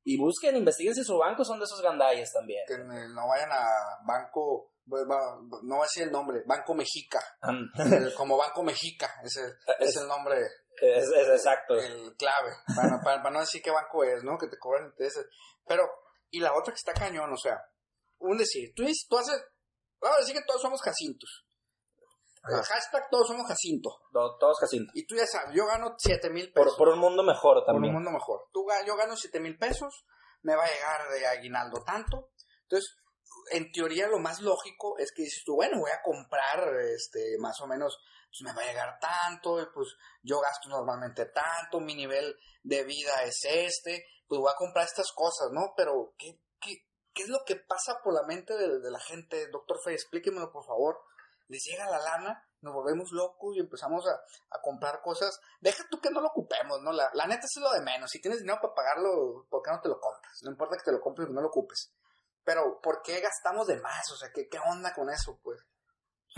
Y 0.06 0.18
busquen, 0.18 0.56
investiguen 0.56 0.96
si 0.96 1.04
su 1.04 1.18
banco 1.18 1.44
son 1.44 1.60
de 1.60 1.66
esos 1.66 1.82
gandalles 1.82 2.32
también. 2.32 2.64
Que 2.66 2.78
no 2.78 3.28
vayan 3.28 3.52
a 3.52 3.68
Banco, 4.08 4.72
no 4.86 5.76
voy 5.76 5.80
a 5.80 5.84
decir 5.84 6.04
el 6.04 6.12
nombre, 6.12 6.42
Banco 6.46 6.74
Mexica. 6.74 7.20
El- 7.78 8.14
como 8.16 8.38
Banco 8.38 8.64
Mexica, 8.64 9.14
ese 9.26 9.42
es 9.80 9.98
el 9.98 10.08
nombre. 10.08 10.40
Es, 10.82 11.04
es 11.10 11.28
exacto. 11.28 11.76
el 11.76 12.16
clave, 12.16 12.52
para, 12.74 13.02
para- 13.04 13.22
para 13.22 13.32
no 13.32 13.42
decir 13.42 13.62
qué 13.62 13.72
banco 13.72 14.06
es, 14.06 14.24
¿no? 14.24 14.38
Que 14.38 14.48
te 14.48 14.58
cobran 14.58 14.86
intereses. 14.88 15.26
Pero, 15.68 15.84
y 16.32 16.40
la 16.40 16.54
otra 16.56 16.72
que 16.74 16.78
está 16.80 16.94
cañón, 16.94 17.34
o 17.34 17.38
sea, 17.38 17.62
un 18.20 18.38
decir, 18.38 18.72
tú, 18.74 18.86
tú 19.10 19.18
haces, 19.18 19.36
vamos 20.00 20.18
a 20.18 20.22
decir 20.22 20.36
que 20.36 20.46
todos 20.48 20.62
somos 20.62 20.82
Jacintos. 20.82 21.46
Ajá. 22.42 22.64
hashtag 22.64 23.10
todos 23.10 23.28
somos 23.28 23.48
Jacinto. 23.48 23.90
To- 24.14 24.38
Todos 24.40 24.58
Jacinto. 24.60 24.92
Y 24.96 25.06
tú 25.06 25.16
ya 25.16 25.26
sabes, 25.28 25.56
yo 25.56 25.66
gano 25.66 25.96
7 25.98 26.30
mil 26.30 26.52
Por, 26.54 26.64
pesos. 26.66 26.78
por 26.78 26.90
un 26.90 27.00
mundo 27.00 27.24
mejor 27.24 27.56
por 27.56 27.62
un 27.62 27.66
también. 27.76 27.94
mundo 27.94 28.12
mejor. 28.12 28.46
Tú, 28.54 28.66
yo 28.86 28.96
gano 28.96 29.16
7 29.16 29.40
mil 29.40 29.58
pesos, 29.58 30.06
me 30.42 30.56
va 30.56 30.64
a 30.64 30.70
llegar 30.72 31.10
de 31.10 31.28
aguinaldo 31.28 31.84
tanto. 31.84 32.30
Entonces, 32.64 32.96
en 33.52 33.72
teoría 33.72 34.08
lo 34.08 34.20
más 34.20 34.42
lógico 34.42 34.98
es 34.98 35.12
que 35.14 35.24
dices 35.24 35.44
tú, 35.46 35.56
bueno, 35.56 35.80
voy 35.80 35.92
a 35.92 36.02
comprar, 36.02 36.74
este, 36.96 37.38
más 37.40 37.60
o 37.62 37.68
menos, 37.68 37.98
pues 38.30 38.42
me 38.44 38.54
va 38.54 38.62
a 38.62 38.72
llegar 38.72 39.00
tanto, 39.00 39.60
y 39.62 39.66
pues 39.74 39.88
yo 40.24 40.40
gasto 40.40 40.70
normalmente 40.70 41.26
tanto, 41.26 41.80
mi 41.80 41.96
nivel 41.96 42.36
de 42.64 42.84
vida 42.84 43.24
es 43.24 43.40
este, 43.46 44.06
pues 44.28 44.40
voy 44.40 44.52
a 44.52 44.56
comprar 44.58 44.86
estas 44.86 45.12
cosas, 45.14 45.50
¿no? 45.52 45.74
Pero, 45.76 46.14
¿qué, 46.18 46.40
qué, 46.62 46.86
qué 47.14 47.24
es 47.24 47.30
lo 47.30 47.40
que 47.46 47.56
pasa 47.56 48.00
por 48.04 48.14
la 48.14 48.24
mente 48.28 48.56
de, 48.56 48.80
de 48.80 48.92
la 48.92 49.00
gente? 49.00 49.48
Doctor 49.50 49.78
Fe, 49.84 49.94
explíquemelo, 49.94 50.52
por 50.52 50.64
favor. 50.66 51.00
Les 51.50 51.64
llega 51.66 51.90
la 51.90 52.00
lana, 52.00 52.48
nos 52.62 52.74
volvemos 52.74 53.12
locos 53.12 53.56
y 53.56 53.60
empezamos 53.60 54.06
a, 54.08 54.12
a 54.56 54.62
comprar 54.62 55.02
cosas. 55.02 55.40
Deja 55.60 55.84
tú 55.90 56.00
que 56.00 56.12
no 56.12 56.22
lo 56.22 56.28
ocupemos, 56.28 56.82
¿no? 56.82 56.94
La, 56.94 57.10
la 57.14 57.28
neta 57.28 57.42
es 57.44 57.62
lo 57.62 57.72
de 57.72 57.82
menos. 57.82 58.10
Si 58.10 58.22
tienes 58.22 58.40
dinero 58.40 58.60
para 58.62 58.74
pagarlo, 58.74 59.46
¿por 59.50 59.62
qué 59.62 59.72
no 59.72 59.82
te 59.82 59.90
lo 59.90 60.00
compras? 60.00 60.40
No 60.44 60.52
importa 60.52 60.78
que 60.78 60.86
te 60.86 60.92
lo 60.92 61.02
compres 61.02 61.28
o 61.28 61.34
no 61.34 61.42
lo 61.42 61.48
ocupes. 61.48 61.92
Pero, 62.44 62.80
¿por 62.82 63.02
qué 63.02 63.20
gastamos 63.20 63.68
de 63.68 63.80
más? 63.82 64.12
O 64.12 64.16
sea, 64.16 64.30
¿qué, 64.34 64.48
qué 64.48 64.60
onda 64.60 64.94
con 64.94 65.10
eso, 65.10 65.40
pues? 65.44 65.60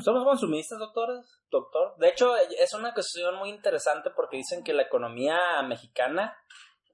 ¿Somos 0.04 0.24
consumistas, 0.24 0.80
doctores? 0.80 1.26
Doctor. 1.50 1.96
De 1.98 2.10
hecho, 2.10 2.36
es 2.36 2.74
una 2.74 2.94
cuestión 2.94 3.36
muy 3.36 3.50
interesante 3.50 4.10
porque 4.16 4.38
dicen 4.38 4.64
que 4.64 4.74
la 4.74 4.84
economía 4.84 5.38
mexicana 5.68 6.36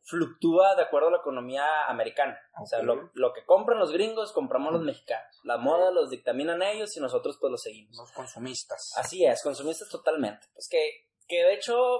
fluctúa 0.08 0.76
de 0.76 0.84
acuerdo 0.84 1.10
a 1.10 1.12
la 1.12 1.18
economía 1.18 1.86
americana. 1.88 2.40
O 2.62 2.66
sea, 2.66 2.82
lo, 2.82 3.12
lo 3.14 3.34
que 3.34 3.46
compran 3.46 3.78
los 3.78 3.92
gringos, 3.92 4.32
compramos 4.32 4.72
los 4.74 4.82
mexicanos. 4.82 5.40
La 5.44 5.58
moda 5.58 5.92
los 5.92 6.10
dictaminan 6.10 6.62
ellos 6.62 6.96
y 6.96 7.02
nosotros 7.02 7.38
pues 7.40 7.52
lo 7.52 7.58
seguimos. 7.58 7.98
Los 7.98 8.12
consumistas. 8.14 8.94
Así 8.96 9.26
es, 9.26 9.44
consumistas 9.44 9.90
totalmente. 9.90 10.48
Pues 10.54 10.68
que, 10.70 11.08
que 11.28 11.44
de 11.44 11.54
hecho 11.54 12.00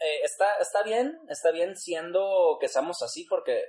eh, 0.00 0.20
está, 0.24 0.56
está 0.60 0.82
bien, 0.82 1.20
está 1.28 1.50
bien 1.50 1.76
siendo 1.76 2.56
que 2.58 2.68
seamos 2.68 3.02
así 3.02 3.26
porque 3.28 3.62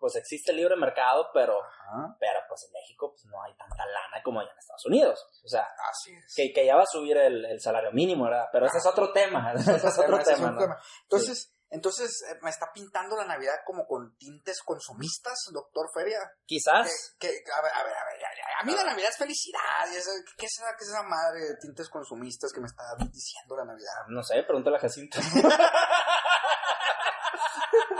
pues 0.00 0.14
existe 0.14 0.52
el 0.52 0.58
libre 0.58 0.76
mercado, 0.76 1.28
pero, 1.34 1.60
Ajá. 1.60 2.16
pero 2.20 2.38
pues 2.48 2.64
en 2.66 2.72
México 2.72 3.10
pues 3.10 3.24
no 3.26 3.42
hay 3.42 3.52
tanta 3.56 3.84
lana 3.84 4.22
como 4.22 4.40
allá 4.40 4.52
en 4.52 4.58
Estados 4.58 4.86
Unidos. 4.86 5.26
O 5.44 5.48
sea, 5.48 5.66
Así 5.90 6.14
es. 6.14 6.34
que, 6.36 6.52
que 6.52 6.64
ya 6.64 6.76
va 6.76 6.82
a 6.82 6.86
subir 6.86 7.16
el, 7.18 7.44
el 7.44 7.60
salario 7.60 7.90
mínimo, 7.92 8.24
¿verdad? 8.24 8.48
Pero 8.52 8.66
ese 8.66 8.78
es 8.78 8.86
otro 8.86 9.12
tema, 9.12 9.52
ese 9.56 9.74
es 9.76 9.98
otro 9.98 10.18
Ese 10.18 10.30
es 10.32 10.36
tema, 10.38 10.50
un 10.50 10.54
¿no? 10.54 10.60
tema. 10.62 10.80
Entonces, 11.02 11.52
entonces 11.70 12.22
eh, 12.30 12.38
me 12.42 12.50
está 12.50 12.72
pintando 12.72 13.16
la 13.16 13.24
Navidad 13.26 13.56
como 13.66 13.86
con 13.86 14.16
tintes 14.16 14.62
consumistas, 14.62 15.38
doctor 15.52 15.88
Feria. 15.94 16.18
Quizás, 16.46 17.16
Que, 17.18 17.28
que- 17.28 17.52
a 17.52 17.62
ver, 17.62 17.72
a 17.72 17.84
ver, 17.84 17.92
a 17.92 18.04
ver, 18.04 18.18
a 18.60 18.64
mí 18.64 18.74
la 18.74 18.84
Navidad 18.84 19.10
es 19.10 19.16
felicidad. 19.18 19.60
¿qué, 19.90 19.98
es 19.98 20.06
esa, 20.06 20.74
¿Qué 20.76 20.84
es 20.84 20.90
esa 20.90 21.02
madre 21.02 21.40
de 21.40 21.56
tintes 21.60 21.88
consumistas 21.88 22.52
que 22.52 22.60
me 22.60 22.66
está 22.66 22.82
diciendo 23.12 23.56
la 23.56 23.64
Navidad? 23.64 24.06
no 24.08 24.22
sé, 24.22 24.42
pregúntale 24.44 24.76
a 24.76 24.80
Jacinto. 24.80 25.18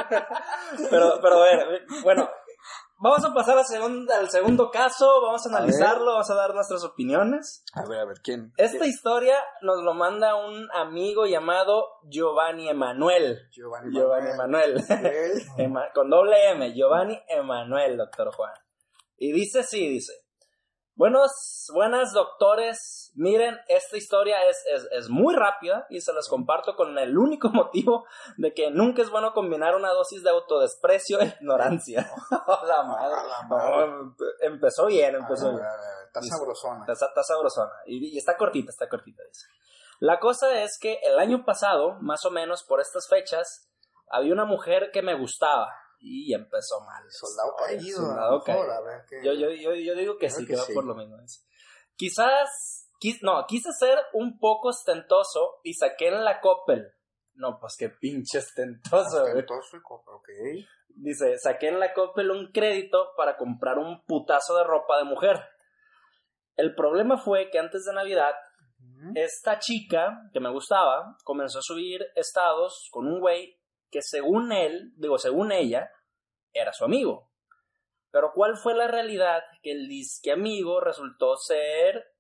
pero, 0.90 1.20
pero 1.20 1.42
a 1.42 1.44
ver, 1.44 1.86
bueno, 2.02 2.30
vamos 2.98 3.24
a 3.24 3.32
pasar 3.32 3.58
al 3.58 3.64
segundo, 3.66 4.12
al 4.12 4.30
segundo 4.30 4.70
caso, 4.70 5.20
vamos 5.22 5.44
a 5.46 5.48
analizarlo, 5.56 6.12
vamos 6.12 6.30
a 6.30 6.34
dar 6.34 6.54
nuestras 6.54 6.84
opiniones. 6.84 7.64
A 7.74 7.84
ver, 7.88 8.00
a 8.00 8.04
ver, 8.04 8.20
¿quién? 8.22 8.52
Esta 8.56 8.86
historia 8.86 9.36
nos 9.62 9.82
lo 9.82 9.94
manda 9.94 10.34
un 10.36 10.68
amigo 10.72 11.26
llamado 11.26 11.86
Giovanni 12.04 12.68
Emanuel. 12.68 13.48
Giovanni, 13.50 13.94
Giovanni 13.94 14.30
Emanuel. 14.30 14.84
Manuel. 14.88 15.42
Ema- 15.58 15.92
con 15.94 16.10
doble 16.10 16.50
M, 16.50 16.74
Giovanni 16.74 17.18
Emanuel, 17.28 17.96
doctor 17.96 18.32
Juan. 18.34 18.52
Y 19.16 19.32
dice 19.32 19.60
así, 19.60 19.88
dice. 19.88 20.12
Buenos, 20.98 21.70
buenas 21.72 22.12
doctores, 22.12 23.12
miren, 23.14 23.56
esta 23.68 23.96
historia 23.96 24.34
es, 24.48 24.64
es, 24.66 24.88
es 24.90 25.08
muy 25.08 25.32
rápida 25.32 25.86
y 25.90 26.00
se 26.00 26.12
las 26.12 26.28
comparto 26.28 26.74
con 26.74 26.98
el 26.98 27.16
único 27.16 27.50
motivo 27.54 28.04
de 28.36 28.52
que 28.52 28.72
nunca 28.72 29.02
es 29.02 29.08
bueno 29.08 29.32
combinar 29.32 29.76
una 29.76 29.90
dosis 29.90 30.24
de 30.24 30.30
autodesprecio 30.30 31.20
e 31.20 31.36
ignorancia. 31.40 32.10
la 32.66 32.82
madre. 32.82 33.16
La 33.28 33.42
madre. 33.46 33.86
No, 33.86 34.14
empezó 34.40 34.86
bien, 34.86 35.14
empezó 35.14 35.52
ver, 35.52 35.60
bien. 35.60 35.66
Está 36.06 36.20
sabrosona. 36.36 36.84
Está, 36.88 37.06
está 37.06 37.22
sabrosona. 37.22 37.72
Y, 37.86 38.16
y 38.16 38.18
está 38.18 38.36
cortita, 38.36 38.70
está 38.72 38.88
cortita, 38.88 39.22
dice. 39.22 39.46
La 40.00 40.18
cosa 40.18 40.64
es 40.64 40.80
que 40.80 40.98
el 41.04 41.20
año 41.20 41.44
pasado, 41.44 41.96
más 42.00 42.24
o 42.24 42.32
menos 42.32 42.64
por 42.64 42.80
estas 42.80 43.06
fechas, 43.08 43.68
había 44.10 44.32
una 44.32 44.46
mujer 44.46 44.90
que 44.92 45.02
me 45.02 45.16
gustaba. 45.16 45.72
Y 46.00 46.32
empezó 46.32 46.80
mal. 46.80 47.02
Soldado 47.10 47.54
caído. 47.56 47.96
soldado 48.00 48.42
caído. 48.42 48.72
a 48.72 48.80
ver, 48.82 49.04
¿qué? 49.08 49.16
Yo, 49.24 49.32
yo, 49.32 49.50
yo, 49.50 49.74
yo 49.74 49.94
digo 49.94 50.14
que 50.16 50.26
Creo 50.28 50.38
sí, 50.38 50.46
que 50.46 50.52
que 50.52 50.58
va 50.58 50.64
sí. 50.64 50.72
por 50.74 50.84
lo 50.84 50.94
mismo. 50.94 51.16
Quizás, 51.96 52.88
quis- 53.00 53.18
no, 53.22 53.44
quise 53.46 53.70
ser 53.72 53.98
un 54.12 54.38
poco 54.38 54.68
ostentoso 54.68 55.60
y 55.64 55.74
saqué 55.74 56.08
en 56.08 56.24
la 56.24 56.40
Coppel 56.40 56.92
No, 57.34 57.58
pues 57.60 57.76
qué 57.78 57.88
pinche 57.88 58.38
ostentoso. 58.38 59.24
Ostentoso 59.24 59.76
y 59.76 59.82
Coppel, 59.82 60.14
ok. 60.14 60.28
Dice, 61.00 61.36
saqué 61.38 61.68
en 61.68 61.80
la 61.80 61.92
Coppel 61.92 62.30
un 62.30 62.50
crédito 62.52 63.10
para 63.16 63.36
comprar 63.36 63.78
un 63.78 64.04
putazo 64.04 64.56
de 64.56 64.64
ropa 64.64 64.98
de 64.98 65.04
mujer. 65.04 65.40
El 66.56 66.74
problema 66.74 67.18
fue 67.18 67.50
que 67.50 67.58
antes 67.58 67.84
de 67.84 67.92
Navidad, 67.92 68.34
esta 69.14 69.58
chica 69.58 70.28
que 70.32 70.40
me 70.40 70.50
gustaba 70.50 71.16
comenzó 71.24 71.58
a 71.60 71.62
subir 71.62 72.04
estados 72.16 72.88
con 72.92 73.06
un 73.06 73.20
güey 73.20 73.57
que 73.90 74.02
según 74.02 74.52
él, 74.52 74.92
digo, 74.96 75.18
según 75.18 75.52
ella, 75.52 75.90
era 76.52 76.72
su 76.72 76.84
amigo. 76.84 77.30
Pero 78.10 78.32
¿cuál 78.34 78.56
fue 78.56 78.74
la 78.74 78.88
realidad? 78.88 79.42
Que 79.62 79.72
el 79.72 79.86
disque 79.88 80.32
amigo 80.32 80.80
resultó 80.80 81.36
ser 81.36 82.14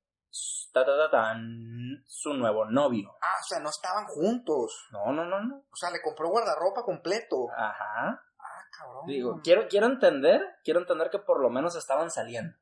ta, 0.72 0.84
ta, 0.84 0.96
ta, 0.96 1.10
tan, 1.10 2.04
su 2.06 2.34
nuevo 2.34 2.66
novio. 2.66 3.14
Ah, 3.22 3.36
o 3.40 3.44
sea, 3.44 3.58
no 3.60 3.70
estaban 3.70 4.06
juntos. 4.06 4.86
No, 4.92 5.12
no, 5.12 5.24
no, 5.24 5.40
no. 5.40 5.64
O 5.72 5.76
sea, 5.76 5.90
le 5.90 6.02
compró 6.02 6.28
guardarropa 6.28 6.82
completo. 6.82 7.46
Ajá. 7.56 8.22
Ah, 8.38 8.62
cabrón. 8.78 9.06
Digo, 9.06 9.40
quiero, 9.42 9.66
quiero 9.68 9.86
entender, 9.86 10.42
quiero 10.62 10.80
entender 10.80 11.08
que 11.10 11.18
por 11.20 11.40
lo 11.40 11.48
menos 11.48 11.74
estaban 11.74 12.10
saliendo. 12.10 12.54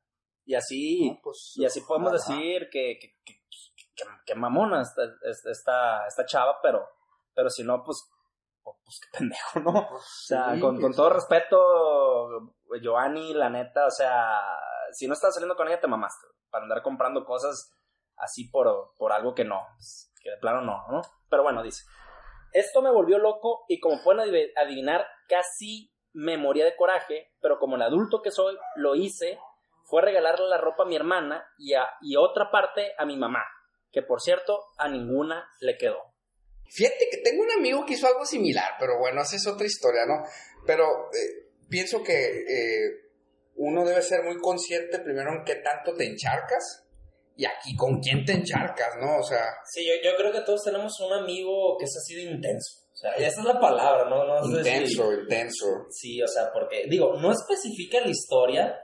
Y 0.45 0.55
así, 0.55 1.09
No, 1.11 1.19
pues, 1.21 1.53
y 1.57 1.65
así 1.65 1.81
podemos 1.81 2.13
ajá. 2.13 2.33
decir 2.33 2.69
que, 2.71 2.97
que, 2.99 3.17
que, 3.25 3.33
que- 3.95 4.05
que 4.25 4.35
mamona 4.35 4.81
esta, 4.81 5.01
esta, 5.49 6.07
esta 6.07 6.25
chava, 6.25 6.59
pero, 6.61 6.87
pero 7.33 7.49
si 7.49 7.63
no, 7.65 7.83
pues, 7.83 8.09
pues, 8.83 8.99
qué 9.01 9.17
pendejo, 9.17 9.59
¿no? 9.59 9.71
Pues, 9.89 10.01
O 10.01 10.25
sea, 10.27 10.53
sí, 10.55 10.59
con, 10.59 10.93
todo 10.93 11.09
respeto, 11.09 12.53
Giovanni, 12.81 13.33
la 13.33 13.49
neta, 13.49 13.85
o 13.85 13.91
sea, 13.91 14.39
si 14.91 15.07
no 15.07 15.13
estás 15.13 15.33
saliendo 15.33 15.55
con 15.55 15.67
ella, 15.67 15.79
te 15.79 15.87
mamaste. 15.87 16.27
Para 16.49 16.63
andar 16.63 16.81
comprando 16.81 17.25
cosas 17.25 17.73
así 18.17 18.45
por, 18.49 18.93
por 18.97 19.11
algo 19.11 19.33
que 19.35 19.43
no, 19.45 19.61
pues, 19.75 20.11
que 20.21 20.31
de 20.31 20.37
plano 20.37 20.61
no, 20.61 20.85
¿no? 20.89 21.01
Pero 21.29 21.43
bueno, 21.43 21.63
dice. 21.63 21.83
Esto 22.53 22.81
me 22.81 22.89
volvió 22.91 23.17
loco 23.19 23.65
y 23.67 23.79
como 23.79 24.01
pueden 24.03 24.21
adiv- 24.21 24.51
adivinar, 24.55 25.05
casi 25.27 25.93
me 26.13 26.37
moría 26.37 26.65
de 26.65 26.75
coraje, 26.75 27.31
pero 27.41 27.59
como 27.59 27.75
el 27.75 27.81
adulto 27.81 28.21
que 28.21 28.31
soy, 28.31 28.57
lo 28.75 28.95
hice, 28.95 29.37
fue 29.83 30.01
regalarle 30.01 30.47
la 30.47 30.57
ropa 30.57 30.83
a 30.83 30.85
mi 30.85 30.95
hermana 30.95 31.45
y, 31.57 31.73
a, 31.73 31.87
y 32.01 32.15
otra 32.15 32.49
parte 32.49 32.93
a 32.97 33.05
mi 33.05 33.17
mamá, 33.17 33.43
que 33.91 34.01
por 34.01 34.21
cierto, 34.21 34.63
a 34.77 34.87
ninguna 34.87 35.47
le 35.59 35.77
quedó. 35.77 35.99
Fíjate 36.69 37.07
que 37.11 37.17
tengo 37.17 37.43
un 37.43 37.51
amigo 37.51 37.85
que 37.85 37.93
hizo 37.93 38.07
algo 38.07 38.25
similar, 38.25 38.71
pero 38.79 38.97
bueno, 38.99 39.21
esa 39.21 39.35
es 39.35 39.47
otra 39.47 39.65
historia, 39.65 40.05
¿no? 40.05 40.23
Pero 40.65 40.85
eh, 41.13 41.49
pienso 41.69 42.03
que 42.03 42.13
eh, 42.13 42.91
uno 43.55 43.85
debe 43.85 44.01
ser 44.01 44.23
muy 44.23 44.37
consciente 44.39 44.99
primero 44.99 45.31
en 45.33 45.43
qué 45.43 45.55
tanto 45.55 45.93
te 45.93 46.05
encharcas 46.05 46.83
y 47.35 47.45
aquí 47.45 47.75
con 47.75 47.99
quién 47.99 48.25
te 48.25 48.33
encharcas, 48.33 48.95
¿no? 48.99 49.17
O 49.19 49.23
sea, 49.23 49.45
Sí, 49.71 49.85
yo, 49.85 49.93
yo 50.03 50.15
creo 50.17 50.31
que 50.31 50.41
todos 50.41 50.63
tenemos 50.63 50.99
un 50.99 51.13
amigo 51.13 51.77
que 51.77 51.85
es 51.85 51.95
así 51.97 52.15
de 52.15 52.31
intenso. 52.31 52.81
O 52.93 52.95
sea, 52.99 53.11
esa 53.13 53.41
es 53.41 53.45
la 53.45 53.59
palabra, 53.59 54.09
¿no? 54.09 54.25
no 54.25 54.43
sé 54.43 54.63
si- 54.63 54.69
intenso, 54.69 55.13
intenso. 55.13 55.65
Sí, 55.91 56.21
o 56.21 56.27
sea, 56.27 56.51
porque, 56.51 56.85
digo, 56.89 57.13
no 57.21 57.31
especifica 57.31 58.01
la 58.01 58.09
historia, 58.09 58.75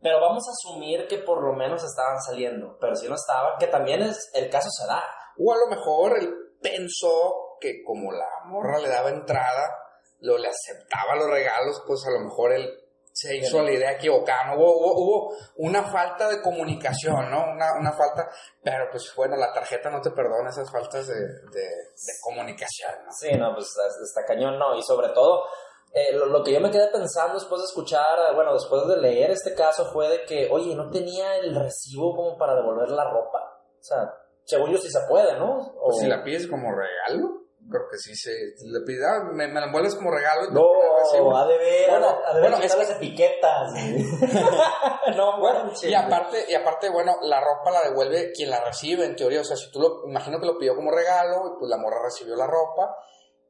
pero 0.00 0.20
vamos 0.20 0.42
a 0.48 0.52
asumir 0.52 1.06
que 1.06 1.18
por 1.18 1.42
lo 1.44 1.52
menos 1.54 1.84
estaban 1.84 2.18
saliendo. 2.22 2.78
Pero 2.80 2.96
si 2.96 3.06
no 3.08 3.14
estaban, 3.14 3.58
que 3.60 3.66
también 3.66 4.00
es 4.02 4.30
el 4.32 4.48
caso 4.48 4.68
se 4.70 4.86
da. 4.86 5.04
O 5.36 5.52
a 5.52 5.56
lo 5.58 5.66
mejor 5.68 6.18
él 6.18 6.30
pensó 6.60 7.56
que 7.60 7.82
como 7.84 8.12
la 8.12 8.28
morra 8.46 8.78
le 8.78 8.88
daba 8.88 9.10
entrada, 9.10 9.76
lo 10.20 10.36
le 10.38 10.48
aceptaba 10.48 11.16
los 11.16 11.30
regalos, 11.30 11.82
pues 11.86 12.04
a 12.06 12.10
lo 12.10 12.20
mejor 12.20 12.52
él 12.52 12.84
se 13.18 13.36
hizo 13.36 13.62
la 13.62 13.72
idea 13.72 13.92
equivocada. 13.92 14.46
¿no? 14.46 14.60
Hubo, 14.60 14.76
hubo, 14.76 14.94
hubo 14.94 15.36
una 15.56 15.82
falta 15.82 16.28
de 16.28 16.40
comunicación, 16.40 17.30
¿no? 17.30 17.50
Una, 17.50 17.74
una 17.74 17.92
falta, 17.92 18.30
pero 18.62 18.88
pues 18.92 19.12
bueno, 19.16 19.36
la 19.36 19.52
tarjeta 19.52 19.90
no 19.90 20.00
te 20.00 20.12
perdona 20.12 20.50
esas 20.50 20.70
faltas 20.70 21.08
de, 21.08 21.14
de, 21.16 21.62
de 21.62 22.12
comunicación, 22.22 22.92
¿no? 23.04 23.12
Sí, 23.12 23.32
no, 23.36 23.54
pues 23.54 23.74
está, 24.04 24.24
cañón, 24.24 24.56
¿no? 24.56 24.76
Y 24.76 24.82
sobre 24.84 25.08
todo, 25.08 25.44
eh, 25.92 26.12
lo, 26.12 26.26
lo 26.26 26.44
que 26.44 26.52
yo 26.52 26.60
me 26.60 26.70
quedé 26.70 26.86
pensando 26.92 27.34
después 27.34 27.60
de 27.60 27.66
escuchar, 27.66 28.34
bueno, 28.36 28.54
después 28.54 28.86
de 28.86 28.98
leer 28.98 29.32
este 29.32 29.52
caso 29.52 29.90
fue 29.92 30.08
de 30.08 30.24
que, 30.24 30.48
oye, 30.52 30.76
no 30.76 30.88
tenía 30.88 31.38
el 31.38 31.56
recibo 31.56 32.14
como 32.14 32.38
para 32.38 32.54
devolver 32.54 32.90
la 32.90 33.10
ropa. 33.10 33.58
O 33.80 33.82
sea, 33.82 34.14
según 34.48 34.72
yo 34.72 34.78
sí 34.78 34.88
se 34.90 35.00
puede, 35.08 35.38
¿no? 35.38 35.58
O- 35.78 35.84
Pues 35.90 35.98
si 35.98 36.06
la 36.06 36.24
pides 36.24 36.46
como 36.46 36.70
regalo, 36.72 37.42
creo 37.70 37.82
que 37.90 37.98
sí 37.98 38.14
se... 38.16 38.32
le 38.32 38.80
pides, 38.86 39.04
ah, 39.06 39.24
me, 39.32 39.46
me 39.48 39.60
la 39.60 39.66
envuelves 39.66 39.94
como 39.94 40.10
regalo. 40.10 40.50
No, 40.50 41.36
ha 41.36 41.46
de 41.46 41.58
ver, 41.58 41.90
Bueno, 41.90 42.18
ha 42.26 42.34
de 42.34 42.40
ver 42.40 42.50
bueno, 42.50 42.64
es 42.64 42.72
que- 42.74 42.78
las 42.80 42.90
etiquetas. 42.92 43.72
no, 45.16 45.38
Bueno, 45.40 45.70
y 45.82 45.94
aparte, 45.94 46.44
y 46.48 46.54
aparte, 46.54 46.88
bueno, 46.90 47.16
la 47.22 47.40
ropa 47.40 47.70
la 47.70 47.88
devuelve 47.90 48.32
quien 48.32 48.50
la 48.50 48.64
recibe, 48.64 49.04
en 49.04 49.16
teoría. 49.16 49.40
O 49.40 49.44
sea, 49.44 49.56
si 49.56 49.70
tú 49.70 49.80
lo, 49.80 50.08
imagino 50.08 50.40
que 50.40 50.46
lo 50.46 50.58
pidió 50.58 50.74
como 50.74 50.90
regalo, 50.90 51.36
y 51.54 51.58
pues 51.58 51.68
la 51.68 51.76
morra 51.78 52.02
recibió 52.04 52.34
la 52.36 52.46
ropa, 52.46 52.96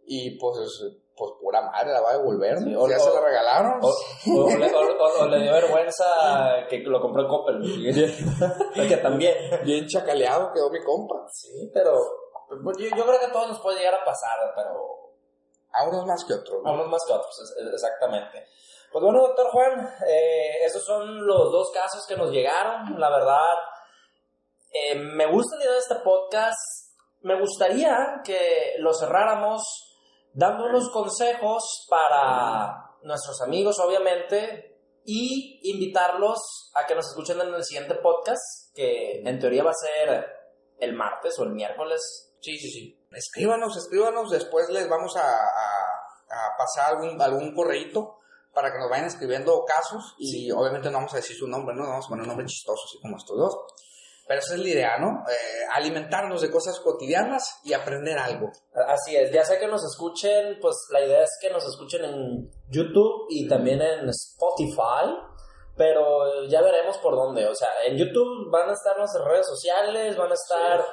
y 0.04 0.38
pues, 0.38 0.58
pues 1.18 1.32
pura 1.40 1.60
madre 1.62 1.92
la 1.92 2.00
va 2.00 2.10
a 2.10 2.18
devolver, 2.18 2.58
Sí, 2.58 2.74
o- 2.76 2.88
ya 2.88 2.96
o- 2.96 3.00
se 3.00 3.10
la 3.12 3.20
regalaron. 3.20 3.80
O, 3.82 4.48
le, 4.56 4.74
o- 4.74 5.26
le 5.26 5.42
dio 5.42 5.52
vergüenza 5.52 6.04
que 6.68 6.78
lo 6.78 7.00
compró 7.00 7.22
en 7.22 7.28
Coppel. 7.28 7.62
que 8.88 8.96
también. 8.98 9.36
Bien 9.64 9.86
chacaleado 9.86 10.52
quedó 10.52 10.70
mi 10.70 10.82
compa. 10.84 11.16
Sí, 11.32 11.70
pero 11.74 11.98
pues, 12.64 12.76
yo, 12.78 12.86
yo 12.96 13.04
creo 13.04 13.18
que 13.18 13.26
a 13.26 13.32
todos 13.32 13.48
nos 13.48 13.60
puede 13.60 13.78
llegar 13.78 13.94
a 13.94 14.04
pasar, 14.04 14.38
pero 14.56 15.10
A 15.72 15.88
unos 15.88 16.06
más 16.06 16.24
que 16.24 16.34
otros. 16.34 16.62
a 16.64 16.68
¿no? 16.68 16.74
unos 16.74 16.88
más 16.88 17.02
que 17.06 17.12
otros, 17.12 17.38
es- 17.42 17.66
es- 17.66 17.72
exactamente. 17.74 18.46
Pues 18.92 19.04
bueno, 19.04 19.20
doctor 19.20 19.50
Juan, 19.50 19.86
eh, 20.08 20.64
esos 20.64 20.82
son 20.84 21.26
los 21.26 21.52
dos 21.52 21.70
casos 21.72 22.06
que 22.08 22.16
nos 22.16 22.30
llegaron. 22.30 22.98
La 22.98 23.10
verdad, 23.10 23.52
eh, 24.72 24.94
me 24.94 25.26
gusta 25.30 25.56
la 25.56 25.62
idea 25.64 25.72
de 25.74 25.78
este 25.78 25.94
podcast. 25.96 26.56
Me 27.20 27.38
gustaría 27.38 27.94
que 28.24 28.76
lo 28.78 28.94
cerráramos 28.94 29.62
dando 30.32 30.66
unos 30.66 30.90
consejos 30.90 31.86
para 31.88 32.90
nuestros 33.02 33.40
amigos, 33.42 33.78
obviamente, 33.80 34.76
y 35.04 35.60
invitarlos 35.72 36.70
a 36.74 36.86
que 36.86 36.94
nos 36.94 37.06
escuchen 37.08 37.40
en 37.40 37.54
el 37.54 37.64
siguiente 37.64 37.94
podcast, 37.96 38.74
que 38.74 39.20
en 39.24 39.38
teoría 39.38 39.64
va 39.64 39.70
a 39.70 39.74
ser 39.74 40.26
el 40.78 40.94
martes 40.94 41.38
o 41.38 41.44
el 41.44 41.50
miércoles. 41.50 42.34
Sí, 42.40 42.56
sí, 42.58 42.70
sí. 42.70 43.06
Escríbanos, 43.10 43.76
escríbanos. 43.76 44.30
Después 44.30 44.68
les 44.70 44.88
vamos 44.88 45.16
a, 45.16 45.22
a- 45.22 45.94
a 46.30 46.56
pasar 46.58 46.94
algún, 46.94 47.20
algún 47.20 47.54
correíto 47.54 48.18
para 48.52 48.70
que 48.70 48.78
nos 48.78 48.90
vayan 48.90 49.06
escribiendo 49.06 49.64
casos. 49.64 50.14
Y 50.18 50.50
obviamente 50.52 50.90
no 50.90 50.98
vamos 50.98 51.14
a 51.14 51.16
decir 51.16 51.36
su 51.36 51.46
nombre, 51.48 51.74
¿no? 51.74 51.88
Vamos 51.88 52.04
a 52.06 52.08
poner 52.10 52.22
un 52.22 52.28
nombre 52.28 52.46
chistoso, 52.46 52.82
así 52.84 53.00
como 53.00 53.16
estos 53.16 53.36
dos. 53.36 53.56
Pero 54.28 54.40
esa 54.40 54.54
es 54.56 54.60
la 54.60 54.68
idea, 54.68 54.98
¿no? 54.98 55.24
Eh, 55.26 55.64
alimentarnos 55.74 56.42
de 56.42 56.50
cosas 56.50 56.78
cotidianas 56.80 57.60
y 57.64 57.72
aprender 57.72 58.18
algo. 58.18 58.52
Así 58.86 59.16
es, 59.16 59.32
ya 59.32 59.42
sea 59.42 59.58
que 59.58 59.66
nos 59.66 59.82
escuchen, 59.82 60.58
pues 60.60 60.76
la 60.92 61.00
idea 61.00 61.22
es 61.22 61.30
que 61.40 61.50
nos 61.50 61.66
escuchen 61.66 62.04
en 62.04 62.50
YouTube 62.68 63.26
y 63.30 63.48
también 63.48 63.80
en 63.80 64.06
Spotify, 64.10 65.16
pero 65.78 66.44
ya 66.46 66.60
veremos 66.60 66.98
por 66.98 67.16
dónde. 67.16 67.46
O 67.46 67.54
sea, 67.54 67.68
en 67.86 67.96
YouTube 67.96 68.50
van 68.52 68.68
a 68.68 68.74
estar 68.74 68.98
nuestras 68.98 69.24
redes 69.24 69.46
sociales, 69.46 70.14
van 70.14 70.30
a 70.30 70.34
estar 70.34 70.84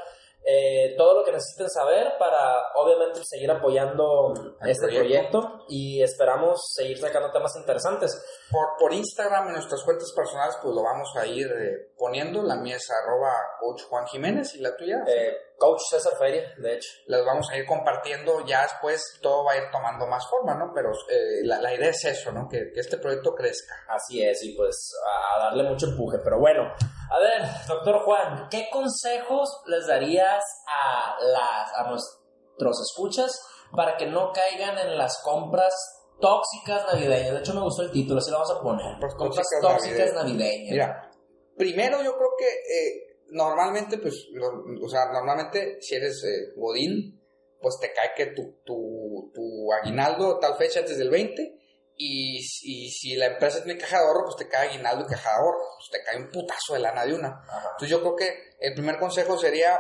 eh, 0.48 0.94
todo 0.98 1.20
lo 1.20 1.26
que 1.26 1.32
necesiten 1.32 1.70
saber 1.70 2.14
para 2.20 2.72
obviamente 2.76 3.20
seguir 3.24 3.50
apoyando 3.52 4.34
El 4.62 4.70
este 4.70 4.88
proyecto. 4.88 5.42
proyecto. 5.42 5.66
y 5.70 6.02
esperamos 6.04 6.62
seguir 6.74 7.00
sacando 7.00 7.32
temas 7.32 7.56
interesantes. 7.56 8.24
Por, 8.52 8.78
por 8.80 8.94
Instagram, 8.94 9.48
en 9.48 9.54
nuestras 9.54 9.84
cuentas 9.84 10.12
personales, 10.16 10.56
pues 10.62 10.74
lo 10.76 10.84
vamos 10.84 11.10
a 11.18 11.26
ir 11.26 11.48
eh, 11.48 11.94
poniendo. 11.98 12.44
La 12.44 12.56
mía 12.56 12.76
es 12.76 12.88
arroba 12.92 13.34
coach 13.60 13.84
Juan 13.90 14.06
Jiménez 14.06 14.54
y 14.56 14.60
la 14.60 14.76
tuya. 14.78 15.04
Eh, 15.08 15.34
Coach 15.58 15.80
César 15.90 16.14
Feria, 16.20 16.54
de 16.58 16.76
hecho. 16.76 16.90
las 17.08 17.26
vamos 17.26 17.50
a 17.50 17.58
ir 17.58 17.66
compartiendo, 17.66 18.46
ya 18.46 18.64
después 18.64 19.02
todo 19.22 19.46
va 19.46 19.54
a 19.54 19.58
ir 19.58 19.64
tomando 19.72 20.06
más 20.06 20.28
forma, 20.30 20.54
¿no? 20.56 20.74
Pero 20.76 20.90
eh, 21.10 21.40
la, 21.46 21.62
la 21.62 21.74
idea 21.74 21.90
es 21.92 22.04
eso, 22.04 22.32
¿no? 22.34 22.50
Que, 22.50 22.72
que 22.74 22.82
este 22.82 22.98
proyecto 22.98 23.34
crezca. 23.34 23.74
Así 23.88 24.22
es, 24.22 24.44
y 24.44 24.54
pues 24.54 24.92
a 25.36 25.40
darle 25.40 25.64
mucho 25.64 25.86
empuje. 25.88 26.20
Pero 26.22 26.40
bueno, 26.40 26.74
a 27.12 27.20
ver, 27.20 27.42
doctor 27.68 28.04
Juan, 28.04 28.48
¿qué 28.50 28.68
consejos 28.72 29.50
les 29.68 29.88
darías 29.88 30.44
a, 30.68 31.16
las, 31.22 31.74
a 31.76 31.90
nuestros 31.90 32.82
escuchas 32.82 33.32
para 33.76 33.98
que 33.98 34.06
no 34.08 34.32
caigan 34.34 34.78
en 34.78 34.98
las 34.98 35.22
compras 35.24 35.74
tóxicas 36.20 36.86
navideñas? 36.92 37.34
De 37.34 37.40
hecho, 37.40 37.54
me 37.54 37.62
gustó 37.62 37.84
el 37.84 37.92
título, 37.92 38.20
así 38.20 38.32
lo 38.32 38.38
vamos 38.40 38.56
a 38.58 38.62
poner. 38.62 38.96
Pues, 39.00 39.14
compras 39.16 39.48
tóxicas 39.62 40.14
navideñas. 40.14 40.72
Mira, 40.72 41.12
primero 41.58 41.98
yo 42.04 42.16
creo 42.16 42.30
que 42.38 42.48
eh, 42.48 43.20
normalmente, 43.32 43.98
pues, 43.98 44.28
lo- 44.32 44.86
o 44.86 44.90
sea, 44.90 45.06
normalmente 45.12 45.78
si 45.82 45.96
eres 45.96 46.24
eh, 46.24 46.54
Godín, 46.58 47.22
pues 47.62 47.78
te 47.80 47.92
cae 47.94 48.14
que 48.16 48.28
tu, 48.28 48.60
tu, 48.64 49.32
tu 49.34 49.74
aguinaldo 49.74 50.38
tal 50.40 50.56
fecha 50.56 50.82
antes 50.82 50.98
del 50.98 51.10
20 51.10 51.58
y, 51.98 52.40
y 52.40 52.92
si 52.92 53.16
la 53.16 53.28
empresa 53.28 53.64
tiene 53.64 53.80
caja 53.80 54.00
de 54.00 54.06
ahorro, 54.06 54.26
pues 54.26 54.36
te 54.38 54.48
cae 54.48 54.70
aguinaldo 54.70 55.06
y 55.06 55.08
caja 55.08 55.30
de 55.30 55.36
ahorro, 55.36 55.60
pues 55.78 55.90
te 55.92 56.04
cae 56.04 56.22
un 56.22 56.32
putazo 56.32 56.74
de 56.74 56.80
lana 56.80 57.06
de 57.06 57.14
una. 57.14 57.42
Ajá. 57.48 57.70
Entonces 57.72 57.90
yo 57.90 58.02
creo 58.02 58.16
que 58.16 58.56
el 58.60 58.74
primer 58.74 59.00
consejo 59.00 59.38
sería 59.38 59.80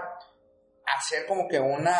hacer 0.85 1.25
como 1.27 1.47
que 1.47 1.59
una, 1.59 1.99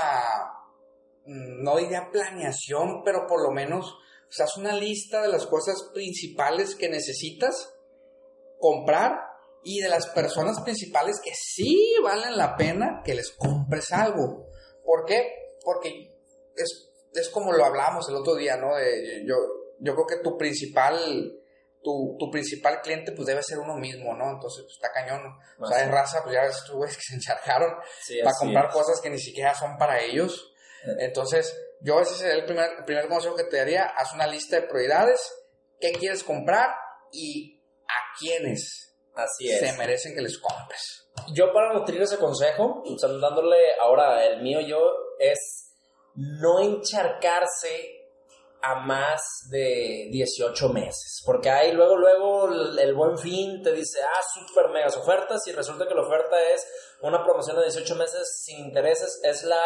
mm, 1.26 1.64
no 1.64 1.78
diría 1.78 2.10
planeación, 2.12 3.04
pero 3.04 3.28
por 3.28 3.42
lo 3.42 3.52
menos, 3.52 3.92
o 3.92 4.32
sea, 4.32 4.46
haz 4.46 4.58
una 4.58 4.74
lista 4.74 5.22
de 5.22 5.30
las 5.30 5.46
cosas 5.46 5.90
principales 5.94 6.76
que 6.76 6.90
necesitas 6.90 7.74
comprar 8.60 9.20
y 9.64 9.80
de 9.82 9.90
las 9.90 10.08
personas 10.08 10.62
principales 10.62 11.20
que 11.24 11.34
sí 11.34 11.96
valen 12.04 12.38
la 12.38 12.56
pena 12.56 13.02
que 13.04 13.16
les 13.16 13.32
compres 13.32 13.92
algo. 13.92 14.48
¿Por 14.84 15.06
qué? 15.06 15.58
Porque 15.64 16.16
es 16.56 16.92
es 17.20 17.30
como 17.30 17.52
lo 17.54 17.66
hablamos 17.66 18.08
el 18.10 18.16
otro 18.16 18.36
día, 18.36 18.58
¿no? 18.58 18.76
De, 18.76 19.24
yo, 19.26 19.36
yo 19.80 19.94
creo 19.94 20.08
que 20.08 20.18
tu 20.24 20.38
principal, 20.38 20.96
tu, 21.84 22.16
tu 22.20 22.32
principal 22.32 22.82
cliente 22.82 23.12
pues 23.12 23.28
debe 23.28 23.44
ser 23.44 23.60
uno 23.60 23.76
mismo, 23.76 24.14
¿no? 24.16 24.32
Entonces, 24.32 24.64
pues 24.64 24.74
está 24.76 24.92
cañón. 24.92 25.22
O 25.60 25.68
sea, 25.68 25.84
en 25.84 25.92
raza, 25.92 26.22
pues 26.24 26.34
ya 26.36 26.42
ves 26.44 26.64
tú, 26.66 26.78
güeyes 26.78 26.98
que 26.98 27.04
se 27.04 27.16
encharcaron 27.16 27.72
Sí, 28.02 28.20
para 28.24 28.36
comprar 28.40 28.66
es. 28.68 28.74
cosas 28.74 29.02
que 29.02 29.10
ni 29.10 29.20
siquiera 29.20 29.54
son 29.54 29.78
para 29.78 30.00
ellos. 30.02 30.54
Eh. 30.86 31.06
Entonces, 31.06 31.56
yo 31.82 32.00
ese 32.00 32.16
sería 32.16 32.36
el 32.36 32.46
primer, 32.46 32.70
el 32.80 32.86
primer 32.86 33.08
consejo 33.08 33.36
que 33.36 33.44
te 33.46 33.58
daría. 33.58 33.86
Haz 33.86 34.14
una 34.14 34.28
lista 34.28 34.56
de 34.56 34.68
prioridades, 34.68 35.32
qué 35.80 35.92
quieres 35.92 36.24
comprar 36.24 36.70
y 37.12 37.62
a 37.88 38.18
quiénes 38.20 38.96
Así 39.14 39.50
es. 39.50 39.60
se 39.60 39.74
merecen 39.78 40.16
que 40.16 40.22
les 40.22 40.38
compres. 40.40 41.02
Yo 41.34 41.54
para 41.54 41.74
nutrir 41.74 42.02
ese 42.02 42.18
consejo, 42.18 42.84
o 42.86 42.98
sea, 43.00 43.10
dándole 43.10 43.58
ahora 43.82 44.26
el 44.26 44.42
mío 44.42 44.60
yo, 44.62 44.80
es 45.20 45.72
no 46.16 46.60
encharcarse 46.62 47.95
a 48.66 48.76
más 48.76 49.48
de 49.50 50.08
18 50.12 50.70
meses. 50.70 51.22
Porque 51.26 51.50
ahí 51.50 51.72
luego, 51.72 51.96
luego 51.96 52.48
el, 52.48 52.80
el 52.80 52.94
buen 52.96 53.18
fin 53.18 53.62
te 53.62 53.72
dice, 53.72 54.00
ah, 54.02 54.22
super 54.34 54.70
megas 54.70 54.98
ofertas 54.98 55.46
y 55.48 55.52
resulta 55.52 55.88
que 55.88 55.94
la 55.94 56.02
oferta 56.02 56.36
es 56.54 56.66
una 57.02 57.24
promoción 57.24 57.58
de 57.58 57.64
18 57.64 57.96
meses 57.96 58.42
sin 58.44 58.66
intereses. 58.66 59.20
Es 59.24 59.44
la 59.44 59.62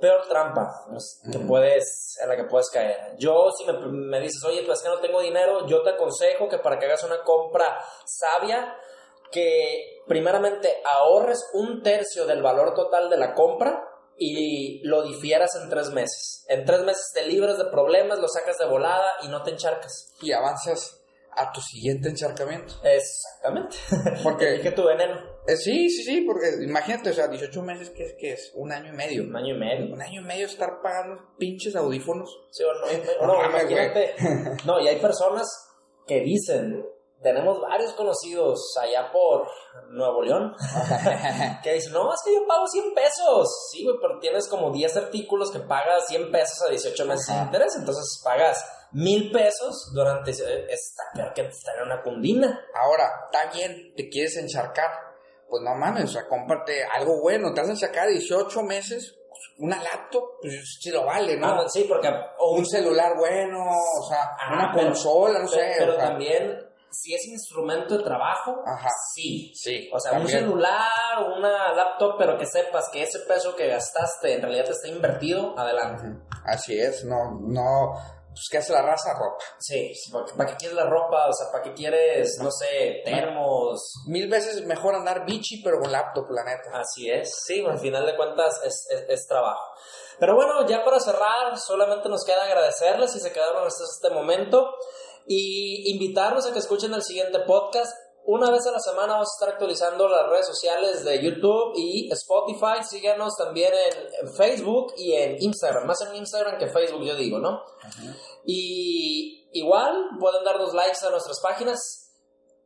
peor 0.00 0.26
trampa 0.28 0.86
pues, 0.90 1.20
que 1.30 1.38
puedes, 1.38 2.18
en 2.22 2.28
la 2.28 2.36
que 2.36 2.44
puedes 2.44 2.70
caer. 2.70 3.14
Yo, 3.18 3.50
si 3.56 3.64
me, 3.66 3.72
me 3.88 4.20
dices, 4.20 4.42
oye, 4.44 4.62
pues 4.64 4.78
es 4.78 4.84
que 4.84 4.90
no 4.90 5.00
tengo 5.00 5.20
dinero, 5.20 5.66
yo 5.66 5.82
te 5.82 5.90
aconsejo 5.90 6.48
que 6.48 6.58
para 6.58 6.78
que 6.78 6.86
hagas 6.86 7.04
una 7.04 7.22
compra 7.22 7.78
sabia, 8.06 8.74
que 9.30 10.02
primeramente 10.06 10.82
ahorres 10.84 11.50
un 11.52 11.82
tercio 11.82 12.24
del 12.24 12.42
valor 12.42 12.74
total 12.74 13.10
de 13.10 13.16
la 13.16 13.34
compra 13.34 13.93
y 14.18 14.80
lo 14.86 15.02
difieras 15.02 15.50
en 15.62 15.68
tres 15.70 15.90
meses. 15.90 16.44
En 16.48 16.64
tres 16.64 16.80
meses 16.82 17.12
te 17.14 17.26
libras 17.26 17.58
de 17.58 17.64
problemas, 17.66 18.18
lo 18.18 18.28
sacas 18.28 18.58
de 18.58 18.66
volada 18.66 19.06
y 19.22 19.28
no 19.28 19.42
te 19.42 19.50
encharcas. 19.50 20.12
Y 20.22 20.32
avanzas 20.32 21.00
a 21.36 21.50
tu 21.52 21.60
siguiente 21.60 22.08
encharcamiento. 22.08 22.74
Exactamente. 22.84 23.76
Porque- 24.22 24.54
Elige 24.54 24.70
tu 24.72 24.84
veneno. 24.84 25.34
Eh, 25.46 25.56
sí, 25.56 25.90
sí, 25.90 26.04
sí, 26.04 26.20
porque 26.22 26.46
imagínate, 26.64 27.10
o 27.10 27.12
sea, 27.12 27.28
18 27.28 27.60
meses, 27.60 27.90
¿qué 27.90 28.04
es? 28.04 28.14
¿Qué 28.18 28.32
es? 28.32 28.52
Un 28.54 28.72
año 28.72 28.94
y 28.94 28.96
medio. 28.96 29.24
Un 29.24 29.36
año 29.36 29.54
y 29.54 29.58
medio. 29.58 29.92
Un 29.92 30.00
año 30.00 30.22
y 30.22 30.24
medio 30.24 30.46
estar 30.46 30.80
pagando 30.82 31.20
pinches 31.38 31.76
audífonos. 31.76 32.30
Sí, 32.50 32.62
o 32.64 32.72
no, 32.72 32.86
No 33.20 33.26
no, 33.26 33.42
mames, 33.42 33.62
imagínate. 33.70 34.14
No, 34.64 34.80
y 34.80 34.88
hay 34.88 34.96
personas 35.00 35.46
que 36.06 36.20
dicen, 36.20 36.82
tenemos 37.22 37.60
varios 37.60 37.92
conocidos 37.94 38.60
allá 38.80 39.10
por 39.10 39.48
Nuevo 39.90 40.22
León, 40.22 40.54
que 41.62 41.72
dicen, 41.74 41.92
no, 41.92 42.12
es 42.12 42.20
que 42.24 42.34
yo 42.34 42.46
pago 42.46 42.66
100 42.66 42.94
pesos. 42.94 43.68
Sí, 43.72 43.84
güey, 43.84 43.96
pero 44.00 44.18
tienes 44.18 44.48
como 44.48 44.70
10 44.70 44.96
artículos 44.96 45.50
que 45.50 45.60
pagas 45.60 46.06
100 46.08 46.30
pesos 46.30 46.62
a 46.66 46.70
18 46.70 47.06
meses 47.06 47.30
Ajá. 47.30 47.44
interés, 47.44 47.74
entonces 47.78 48.20
pagas 48.24 48.64
mil 48.92 49.32
pesos 49.32 49.90
durante... 49.94 50.30
eh, 50.32 50.66
Está 50.68 51.02
peor 51.14 51.32
que 51.34 51.42
estar 51.42 51.76
en 51.78 51.84
una 51.84 52.02
cundina. 52.02 52.60
Ahora, 52.74 53.08
está 53.32 53.50
bien, 53.52 53.94
te 53.96 54.08
quieres 54.08 54.36
encharcar. 54.36 54.90
Pues 55.48 55.62
no 55.62 55.74
mames, 55.74 56.04
o 56.04 56.08
sea, 56.12 56.28
cómprate 56.28 56.84
algo 56.84 57.20
bueno. 57.20 57.52
Te 57.54 57.60
vas 57.60 57.70
a 57.70 57.72
encharcar 57.72 58.08
18 58.08 58.62
meses, 58.62 59.14
una 59.58 59.80
laptop, 59.82 60.22
pues 60.40 60.78
sí 60.80 60.90
lo 60.90 61.04
vale, 61.04 61.36
¿no? 61.36 61.46
Ah, 61.46 61.68
sí, 61.68 61.84
porque... 61.88 62.08
o 62.38 62.54
un 62.56 62.66
celular 62.66 63.16
bueno, 63.16 63.58
o 63.60 64.08
sea, 64.08 64.30
Ah, 64.38 64.54
una 64.54 64.72
pero- 64.74 64.86
consola, 64.88 65.38
no 65.40 65.48
sé. 65.48 65.74
pero, 65.78 65.78
pero 65.78 65.92
o 65.92 65.96
sea, 65.96 66.04
también, 66.08 66.63
si 66.94 67.14
es 67.14 67.26
instrumento 67.26 67.98
de 67.98 68.04
trabajo, 68.04 68.62
Ajá. 68.66 68.88
sí. 69.14 69.52
Sí, 69.54 69.90
O 69.92 69.98
sea, 70.00 70.12
un 70.12 70.18
también. 70.18 70.38
celular, 70.40 70.88
una 71.36 71.72
laptop, 71.74 72.16
pero 72.18 72.38
que 72.38 72.46
sepas 72.46 72.88
que 72.92 73.02
ese 73.02 73.20
peso 73.20 73.54
que 73.56 73.66
gastaste 73.68 74.32
en 74.34 74.42
realidad 74.42 74.64
te 74.66 74.70
está 74.72 74.88
invertido, 74.88 75.58
adelante. 75.58 76.04
Así 76.46 76.78
es, 76.78 77.04
no, 77.04 77.38
no, 77.42 77.92
pues 78.28 78.48
¿qué 78.50 78.58
hace 78.58 78.72
la 78.72 78.82
raza? 78.82 79.12
Ropa. 79.14 79.44
Sí, 79.58 79.92
¿para 80.36 80.50
qué 80.50 80.56
quieres 80.56 80.76
la 80.76 80.86
ropa? 80.86 81.28
O 81.28 81.32
sea, 81.32 81.50
¿para 81.52 81.62
qué 81.64 81.72
quieres, 81.74 82.38
no 82.42 82.50
sé, 82.50 83.00
termos? 83.04 83.94
Mil 84.08 84.28
veces 84.28 84.64
mejor 84.66 84.94
andar 84.94 85.24
bichi, 85.24 85.62
pero 85.62 85.78
con 85.80 85.92
laptop, 85.92 86.30
la 86.30 86.44
neta. 86.44 86.78
Así 86.80 87.08
es, 87.10 87.32
sí, 87.46 87.60
bueno, 87.60 87.76
al 87.76 87.80
final 87.82 88.04
de 88.06 88.16
cuentas 88.16 88.60
es, 88.64 88.86
es- 88.90 89.04
es 89.08 89.26
trabajo. 89.26 89.62
Pero 90.18 90.34
bueno, 90.36 90.66
ya 90.68 90.84
para 90.84 91.00
cerrar, 91.00 91.58
solamente 91.58 92.08
nos 92.08 92.24
queda 92.24 92.44
agradecerles 92.44 93.12
si 93.12 93.20
se 93.20 93.32
quedaron 93.32 93.66
hasta 93.66 93.82
este 93.84 94.10
momento 94.10 94.74
y 95.26 95.90
invitarlos 95.92 96.46
a 96.46 96.52
que 96.52 96.58
escuchen 96.58 96.92
el 96.94 97.02
siguiente 97.02 97.40
podcast. 97.40 97.94
Una 98.26 98.50
vez 98.50 98.66
a 98.66 98.72
la 98.72 98.80
semana 98.80 99.14
vamos 99.14 99.28
a 99.28 99.36
estar 99.36 99.48
actualizando 99.54 100.08
las 100.08 100.28
redes 100.30 100.46
sociales 100.46 101.04
de 101.04 101.22
YouTube 101.22 101.74
y 101.76 102.10
Spotify. 102.12 102.82
Síganos 102.82 103.36
también 103.36 103.72
en, 103.74 104.32
Facebook 104.32 104.94
y 104.96 105.12
en 105.12 105.42
Instagram. 105.42 105.86
Más 105.86 106.00
en 106.00 106.14
Instagram 106.16 106.58
que 106.58 106.68
Facebook, 106.68 107.04
yo 107.04 107.16
digo, 107.16 107.38
¿no? 107.38 107.62
Y 108.46 109.50
igual 109.52 110.08
pueden 110.18 110.42
darnos 110.42 110.72
likes 110.72 111.04
a 111.06 111.10
nuestras 111.10 111.38
páginas 111.40 112.12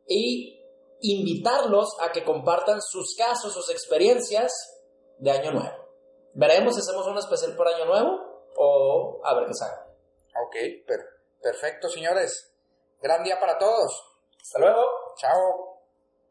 y 0.07 0.63
invitarlos 1.01 1.89
a 2.01 2.11
que 2.11 2.23
compartan 2.23 2.81
sus 2.81 3.15
casos, 3.15 3.53
sus 3.53 3.69
experiencias 3.69 4.53
de 5.17 5.31
Año 5.31 5.51
Nuevo. 5.51 5.75
Veremos 6.33 6.75
si 6.75 6.81
hacemos 6.81 7.05
un 7.05 7.17
especial 7.17 7.55
por 7.55 7.67
Año 7.67 7.85
Nuevo 7.85 8.17
o 8.55 9.19
a 9.25 9.33
ver 9.35 9.47
qué 9.47 9.53
sale. 9.53 9.75
Ok, 10.45 10.55
per- 10.87 11.05
perfecto, 11.41 11.89
señores. 11.89 12.48
Gran 13.01 13.23
día 13.23 13.39
para 13.39 13.57
todos. 13.57 14.17
Hasta 14.41 14.59
luego. 14.59 14.81
Chao. 15.17 15.68